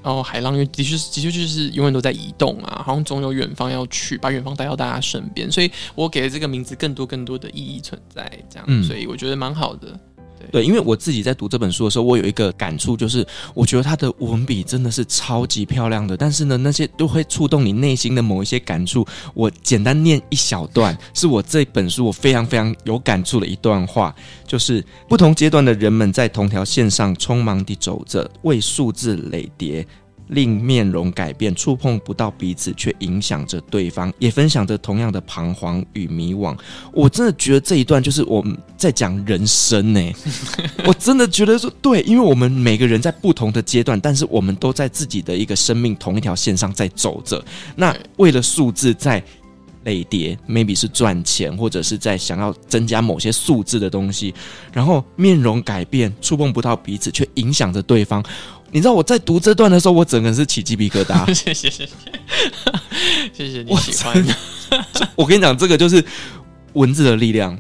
[0.07, 9.99] 然后海浪，因为的确的确就是永远都在移动啊，好像总有远方要去，把远方带到大家身边，所以我给了这个名字更多更多的意义存在，这样，嗯、所以我觉得蛮好的。
[10.51, 19.07] 对，因为我自己在读这本书的时候，我有一个感触，就是我觉得他的文笔真的是超级漂亮的，但是呢，那些都会触动你内心的某一些感触。
[19.34, 24.14] 我简单念一小段，是我这本书我非常非常有感触的一段话，
[24.47, 29.86] 就是不同阶段的人们在同条线上匆忙地走着，为数字累叠。
[30.29, 36.57] 令面容改变，触碰不到彼此，却影响着对方，也分享着同样的彷徨与迷惘。
[36.93, 40.12] 我真的觉得这一段就是我们在讲人生呢。
[40.87, 47.45] 我真的觉得说对，因为我们每个人在不同的阶段，但是我们都在自己的一个生命同一条线上在走着。
[47.74, 49.22] 那为了数字在
[49.85, 54.35] 累叠，maybe 是赚钱，或者是在想要增加某些数字的东西，
[54.72, 58.20] 然后面容改变，触碰不到彼此，却影响着对方。
[58.77, 61.33] 你知道我在读这段的时候，我整个人是起鸡皮疙瘩。
[61.33, 61.89] 谢 谢谢谢，
[63.33, 64.22] 谢谢你喜欢。
[65.14, 66.05] 我跟你讲，这个就是
[66.74, 67.59] 文字的力量，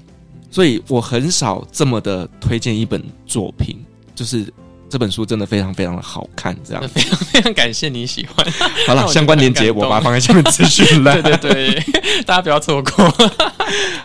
[0.50, 3.82] 所以我很少这么的推荐一本作品，
[4.14, 4.44] 就是。
[4.88, 8.46] 这本书真的非常非常的好看，这样 非常非常感谢你喜欢。
[8.86, 11.20] 好了，相关链接我把它放在下面资讯栏。
[11.22, 11.84] 对 对对，
[12.24, 13.12] 大家不要错过。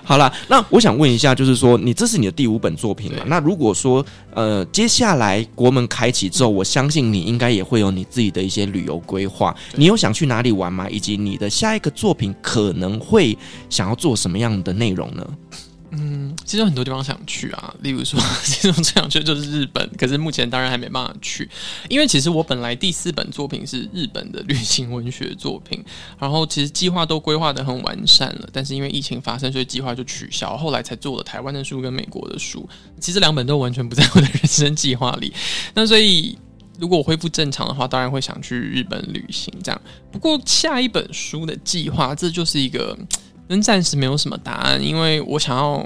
[0.03, 3.23] 好了，那我想问一下，就是说你这是你的第五本作品嘛？
[3.27, 4.03] 那如果说
[4.34, 9.55] 呃接下来国门开启之后，我相信你应该也会有你自己的一些旅游规划。
[9.75, 10.89] 你有想去哪里玩吗？
[10.89, 13.38] 以及你的下一个作品可能会
[13.69, 15.25] 想要做什么样的内容呢？
[15.94, 21.50] 嗯，其实有很多地方想去啊，例如说， 其中最想去就是日本，可是目前当然还没办法去，
[21.89, 25.84] 因为其实我本来第四本作品是日本的旅行文学作品，
[26.18, 32.66] 然后其实计划都规划得很完善了，但是因为疫情发生，所以计划就取消，后来才做了台湾的书跟美国的书，
[33.02, 35.34] 其实两本都完全不在我的人生计划里，
[35.74, 36.38] 那所以
[36.80, 42.98] 如果我恢复正常的话，当然会想去日本旅行这样，不过下一本书的计划，这就是一个。
[43.52, 45.86] 跟暂时没有什么答案，因为我想要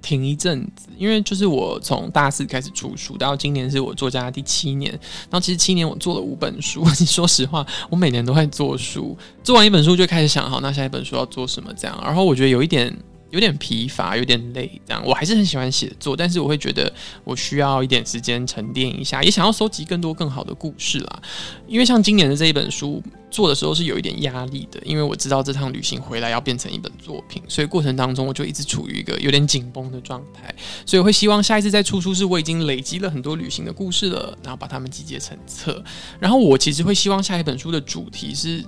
[0.00, 6.82] 停一阵子，因为就是我从大四开始出书，到今年是我作家第七年，然后其实七年我做了五本书。
[6.98, 12.00] 你说实话，我每年都在做书，做完一本书就开始想，好，那下一本书要做什么这样。
[12.02, 12.90] 然后我觉得有一点。
[13.34, 16.90] 有点疲乏，有点累，这样我还是很喜欢写作，但是我会觉得
[17.24, 21.22] 我需要一点时间沉淀一下，也想要收集更多更好的故事啦。
[21.66, 30.54] 因为像今年的这一本书做的时候是有一点压力的，因为我知道这趟旅行回来要变成一本作品，所以过程当中我就一直处于一个有点紧绷的状态，
[30.86, 35.82] 所以会希望下一次再出书是我已经累积了很多旅行的故事了，然后把它们集结成册。
[36.20, 38.62] 然后我其实会希望下一本书的主题是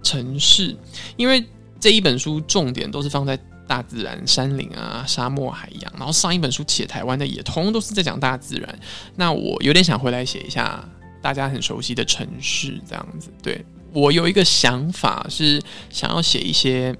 [0.00, 0.76] 城市，
[1.16, 1.44] 因为
[1.80, 3.36] 这一本书重点都是放在。
[3.66, 8.78] 大自然、山林啊、沙漠、海洋，然后上一本书写台湾的也通通都是在讲大自然。
[9.16, 10.86] 那我有点想回来写一下
[11.20, 13.30] 大家很熟悉的城市，这样子。
[13.42, 16.96] 对，我有一个想法是想要写一些，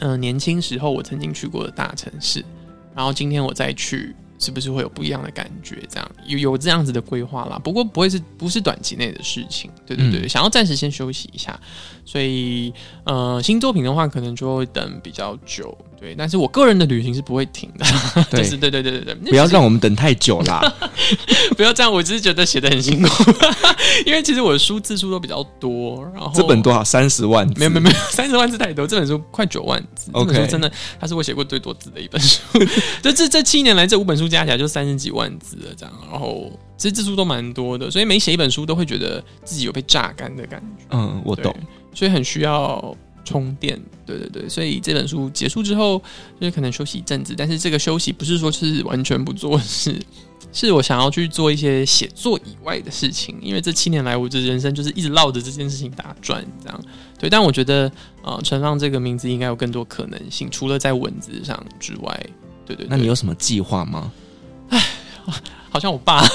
[0.00, 2.44] 嗯、呃，年轻时候我曾经去过的大城市，
[2.94, 4.14] 然后今天我再去。
[4.40, 5.82] 是不是会有不一样的感觉？
[5.90, 9.68] 这样有有这样子的规划啦，不过不会是不是短期内的事情？
[9.84, 11.60] 对对对，嗯、想要暂时先休息一下，
[12.08, 12.72] 所以
[13.04, 15.76] 呃，新作品的话可能就会等比较久。
[16.00, 17.84] 对，但是我个人的旅行是不会停的。
[18.30, 20.62] 对， 就是对对对对对，不要让我们等太久啦！
[21.54, 23.08] 不要这样，我只是觉得写的很辛苦，
[24.06, 26.02] 因为其实我的书字数都比较多。
[26.14, 26.82] 然后这本多少？
[26.82, 27.46] 三十万？
[27.56, 28.86] 没有没有没有，三十万字太多。
[28.86, 30.10] 这本书快九万字。
[30.14, 32.40] OK，这本书真的，它是我写过最多字的一本书。
[33.02, 35.92] 就这这七年来，这五本书加起来就三十几万字了，这样。
[36.08, 40.84] 然后其实字数都蛮多的，所以每写一本书都会觉得自己有被榨干的感觉。
[40.90, 41.52] 嗯，我懂。
[41.94, 42.96] 所以很需要。
[43.24, 46.02] 充电，对对对，所以这本书结束之后，
[46.40, 50.00] 就是可能休息一阵子，但是这个休息不是说是完全不做事，
[50.50, 56.84] 是我想要去做一些写作以外的事情，因为这七年来我的人生就是一直绕着这件事情打转，这样
[57.18, 57.28] 对。
[57.28, 62.26] 但我觉得，呃，陈浪这个名字应该有更多可能性，除了在文字上之外，
[62.64, 62.88] 对对对。
[62.88, 64.10] 那你有什么计划吗？
[64.70, 64.82] 唉。
[65.78, 66.26] 好像我爸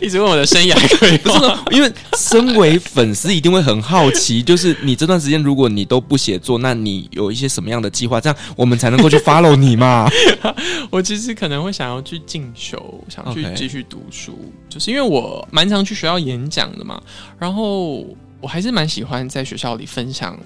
[0.00, 8.18] 一直问我的生涯规划，因为身为粉丝一定会很好奇，就是你这段时间如果你都不写作，那你有一些什么样的计划？
[8.18, 10.08] 这样我们才能够去 follow 你嘛？
[10.88, 14.38] 我其实可能会想要去进修，想去继续读书，
[14.70, 16.98] 就是因为我蛮常去学校演讲的嘛，
[17.38, 18.06] 然后
[18.40, 20.38] 我还是蛮喜欢在学校里分享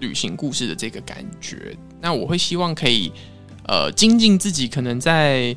[0.00, 1.74] 旅行故事的这个感觉。
[1.98, 3.10] 那我会希望可以
[3.68, 5.56] 呃精进自己，可能在。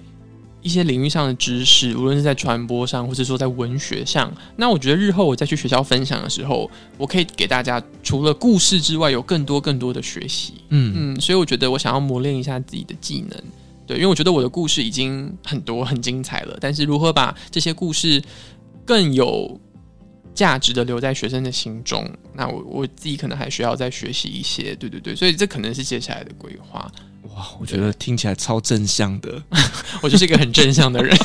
[0.62, 10.56] 一些领域上的知识，无论是在传播上，或者说在文学上，那我觉得日后我再去学校分享的时候，我可以给大家除了故事之外，有更多更多的学习。
[10.70, 13.42] 嗯嗯，所以我觉得我想要磨练一下自己的技能，
[13.88, 18.22] 对，因为我觉得我的故事已经很多很精彩了，但是如何把这些故事
[18.86, 19.60] 更有
[20.34, 24.76] 价值的留在学生的心中，那我我自己可能还需要再学习一些。
[24.76, 26.92] 对对对，所以这可能是接下来的规划。
[27.24, 29.42] 哇，我觉得听起来超正向的，
[30.02, 31.16] 我就是一个很正向的人。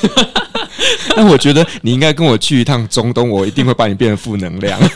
[1.17, 4.79] 但我觉得你应该跟我去一趟中东，我一定会把你变成负能量。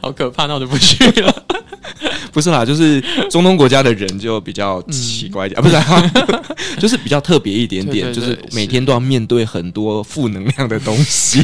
[0.00, 1.44] 好可怕，那我就不去了。
[2.32, 3.00] 不是啦，就是
[3.30, 6.12] 中东国家的人就比较奇怪一点，嗯、啊，不是、啊，
[6.80, 11.40] 就是比较特别一点点，就是每天都要面对很多负能量的东西。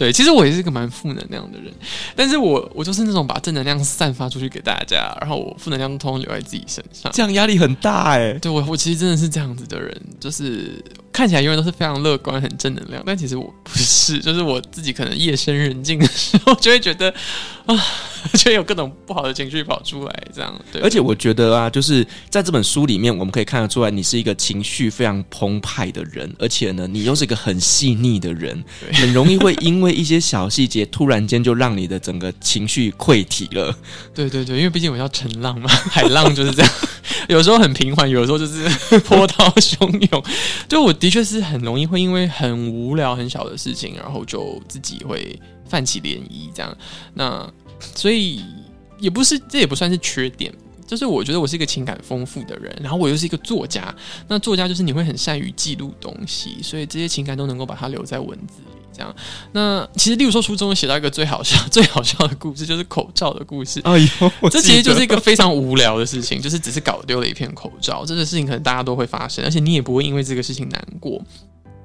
[0.00, 1.70] 对，其实我也是一个蛮负能量的人，
[2.16, 8.32] 但是我我就是那种把正能量散发出去给大家，然后我负能量通通留在自己身上，这样压力很大哎。
[8.38, 10.82] 对，我我其实真的是这样子的人，就是
[11.20, 17.12] 看起来永远都是非常乐观、很正能量，但其实我不是，就是我自己可能夜深人静的时候就会觉得
[17.66, 17.76] 啊，
[18.38, 20.50] 就有各种不好的情绪跑出来，这样。
[20.72, 28.64] 对，而且我觉得啊，就是在这本书里面，我们可以看得出来，你是一个情绪非常澎湃的人，而且呢，你又是一个很细腻的人，
[28.94, 33.76] 很容易会因为一些小细节，突然间就让你的整个情绪溃体了。
[34.14, 36.72] 对对对，因为毕竟我叫乘浪嘛，海浪就是这样，
[37.28, 38.66] 有时候很平缓，有时候就是
[39.04, 40.24] 波涛汹涌。
[40.66, 45.38] 就我的确是很容易会因为很无聊、很小的事情，然后就自己会
[45.68, 46.76] 泛起涟漪，这样。
[47.12, 47.52] 那
[47.94, 48.44] 所以
[48.98, 50.52] 也不是，这也不算是缺点。
[50.90, 53.94] 就是我觉得我是一个情感丰富的人，然后我又是一个作家。
[54.26, 58.76] 那作家就是你会很善于记录东西，所以这些情感都能够把它留在文字里。
[58.92, 59.14] 这样，
[59.52, 63.80] 那其实例如说书中写到一个最好笑、 最好笑的故事，就是口罩的故事。
[63.84, 68.04] 哎呦，这其实就是一个非常无聊的事情，就是只是搞丢了一片口罩。
[68.04, 71.22] 这个事情可能大家都会发生，而且你也不会因为这个事情难过。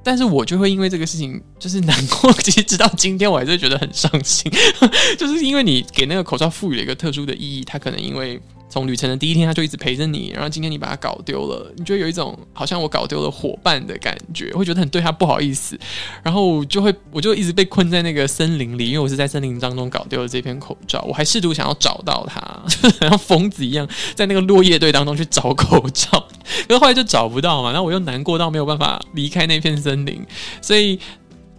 [0.04, 4.52] 但是我就会因为这个事情就是难过， 其实直到今天我还是觉得很伤心，
[5.16, 8.42] 就是因为你给那个口罩赋予了一个特殊的意义，它可能因为。
[8.76, 15.80] 从旅程的第一天他就一直陪着你，然后今天你把他搞丢了，你就有一种好像我搞丢了伙伴的感觉，会觉得很对他不好意思，
[16.22, 26.28] 然后就会我就一直被困在那个森林里，因为我是在森林当中搞丢了这片口罩，我还试图想要找到它， 就像疯子一样在那个落叶堆当中去找口罩，
[26.68, 30.22] 可是后来就找不到嘛，然后我又难过到没有办法离开那片森林，
[30.62, 31.00] 所以。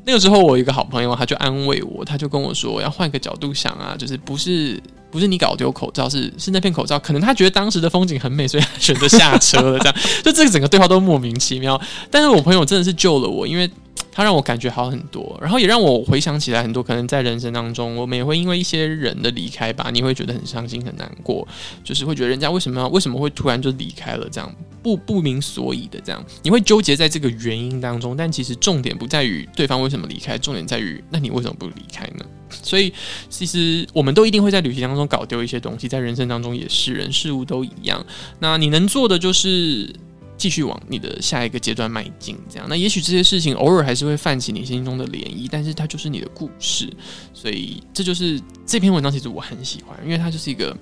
[0.07, 4.81] 那个时候，我有一个好朋友，他就安慰我，他就跟我说，要换个角度想啊，就是不是
[5.11, 9.79] 不是你搞丢口罩，是是那片口罩，可能他觉得当时的风景很美，所以他选择下车了。
[9.81, 11.81] 这样， 就这个整个对话都莫名其妙。
[12.09, 13.69] 但是我朋友真的是救了我，因为
[14.17, 21.47] 他让我感觉好很多，然后也让我回想起来很多可能在人生当中，我们也会因为一些人的离开吧，你会觉得很伤心很难过，
[21.85, 24.51] 就是会觉得人家为什么要为什么会突然就离开了这样。
[24.83, 32.25] 不不明所以的这样，你会纠结在这个原因当中，但其实重点不在于对方为什么离开，重点在于那你为什么不离开呢？
[32.49, 32.91] 所以
[33.29, 38.03] 其实我们都一定会在旅行当中搞丢一些东西，在人生当中也是，人事物都一样。
[38.39, 39.93] 那你能做的就是
[40.37, 42.67] 继续往你的下一个阶段迈进，这样。
[42.69, 46.93] 那也许这些事情偶尔还是会泛起你心中的涟漪，但是它就是你的故事。
[47.33, 50.77] 所以这就是这篇文章，其实我很喜欢，因为它就是一个。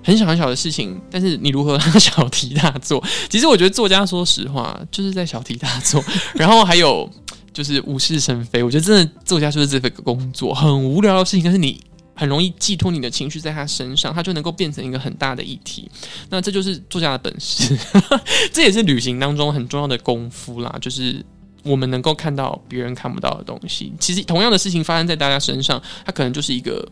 [0.00, 3.04] 很小很小的事情，但是你如何让小题大做？
[3.28, 6.02] 其实我觉得作家说实话就是在小题大做，
[6.34, 7.10] 然后还有
[7.52, 8.62] 就是无事生非。
[8.62, 11.78] 我觉得真的作家就是这个工作很无聊的事情，但是你
[12.18, 15.88] 很容易寄托你的情绪在他身上，他就能够变成一个很大的议题。
[16.28, 17.78] 那这就是作家的本事，
[18.52, 20.76] 这也是旅行当中很重要的功夫啦。
[20.80, 21.24] 就是
[21.62, 23.92] 我们能够看到别人看不到的东西。
[24.00, 26.86] 其实同样的事情发生在大家身上，它可能就是一个。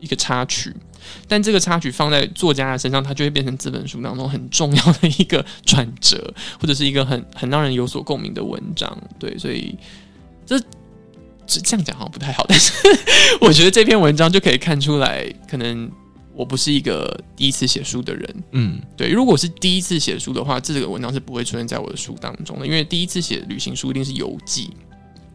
[0.00, 0.72] 一个插曲，
[1.26, 8.96] 但这个插曲放在作家的身上，它就会变成这本书当中很重要的一个转折，或者是一个很很让人有所共鸣的文章。
[9.18, 9.76] 对，所以
[10.46, 10.56] 这
[11.48, 12.72] 这这样讲好像不太好，但是
[13.40, 15.90] 我觉得这篇文章就可以看出来，可能
[16.34, 18.44] 我不是一个第一次写书的人。
[18.52, 24.70] 嗯，对，如果是第一次写书的话，这个文章是不会出现在我的书当中的，因为第一次写旅行书一定是游记。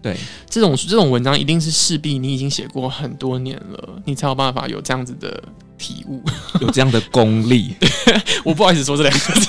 [0.03, 0.15] 对，
[0.49, 5.41] 这种这种文章一定是势必你已经写过很多年了，你才有办法有这样子的
[5.77, 6.21] 体悟，
[6.61, 7.73] 有这样的功力。
[8.43, 9.47] 我不好意思说这两个字。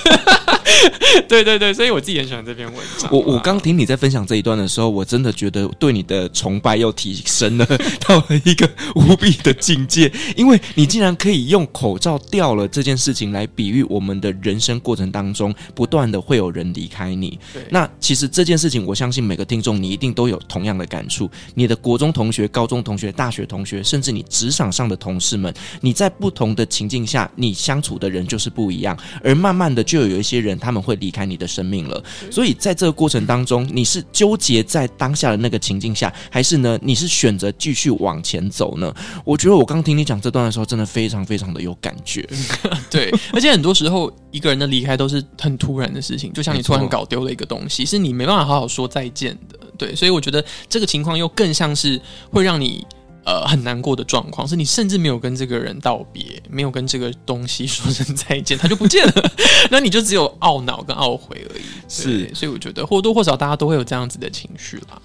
[1.27, 3.09] 对对对，所以我自己很喜欢这篇文章。
[3.11, 7.65] 我我刚听你在分享这一段的时候，我真的觉得对你的崇拜又提升了
[8.07, 17.39] 到了一个无比的境界，因为你竟然可以用口罩掉了这件事情来比喻我们的人生过程当中，不断的会有人离开你。
[17.53, 21.29] 对那其实这件事情，我相信每个听众你一定都有同样的感触。
[21.53, 30.57] 你的国中同学、高中同学、大学同学，甚至你职场上的同事们，你在不同的情境下，你相处的人就是不一样，而慢慢的就有一些人。
[30.65, 36.79] 他们会离开你的生命了，所以在这个过程当中，你是纠结在当下的那个情境下，还是呢？
[36.81, 38.91] 你是选择继续往前走呢？
[39.23, 42.27] 我觉得我刚听你讲这段的时候，真的非常非常的有感觉。
[42.89, 49.59] 对，而且很多时候一个人的离开都是很突然的事情，就像你突然搞丢了一个东西，是你没办法好好说再见的。
[49.77, 52.01] 对，所以我觉得这个情况又更像是
[52.31, 52.83] 会让你。
[53.25, 59.31] 呃，很难过的状况是你甚至没有跟这个人道别，没有跟这个东西说声再见，他就不见了，
[59.71, 61.63] 那你就只有懊恼跟懊悔而已。
[61.89, 65.01] 是，所以我觉得或多或少大家都会有这样子的情绪啦。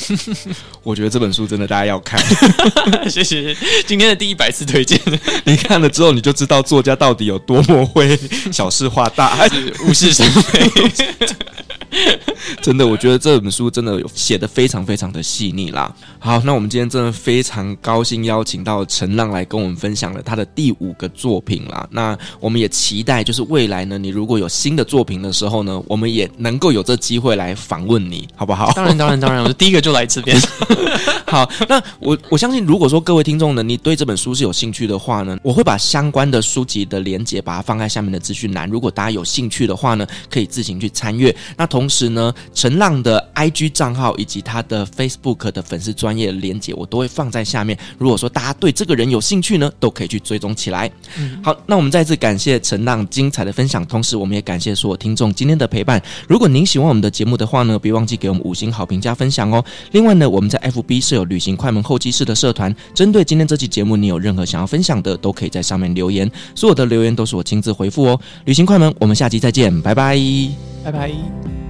[0.82, 2.18] 我觉得这本书真的大家要看，
[3.10, 3.54] 谢谢
[3.86, 4.98] 今天的第一百次推荐。
[5.44, 8.16] 你看了之后，你就知道作家到底有多么会
[8.52, 10.70] 小事化大，是无事生非。
[12.62, 15.92] 真的，我觉得这本书真的写得非常非常的细腻啦。
[16.18, 21.86] 好，那我们今天真的非常高兴邀请到陈浪来跟我们分享了他的第五个作品啦。
[21.90, 28.72] 那我们也期待，就是未来呢，你如果有新的作品的时候呢，我们也能够有这机会来访问你，好不好？
[28.72, 30.40] 当然，当然，当然，我是第一个就来这边。
[31.26, 38.68] 好，那我我相信，如果说各位听众呢，你对这本书是有兴趣的话呢，我会把相关的书籍的连接把它放在下面的资讯栏。
[38.68, 41.34] 如果大家有兴趣的话呢，可以自行去参阅。
[41.56, 47.78] 那同时呢，陈浪的 IG 账号以及他的 Facebook 的粉丝专业连接，我都会放在下面。
[47.98, 50.90] 如果说大家对这个人有兴趣呢，都可以去追踪起来。
[51.18, 56.02] 嗯、好，那我们再次感谢陈浪精彩的分享，同时我们也感谢所有听众今天的陪伴。
[56.28, 59.64] 如果您喜欢我们的节目的话呢，别忘记给我们五星好评加分享哦。
[59.92, 68.20] 另外呢，我们在 FB 设有旅行快门后期室的社团，针对今天这期节目，你有任何想要分享的，都可以在上面留言，所有的留言都是我亲自回复哦。
[68.44, 70.18] 旅行快门，我们下期再见，拜拜，
[70.84, 71.69] 拜拜。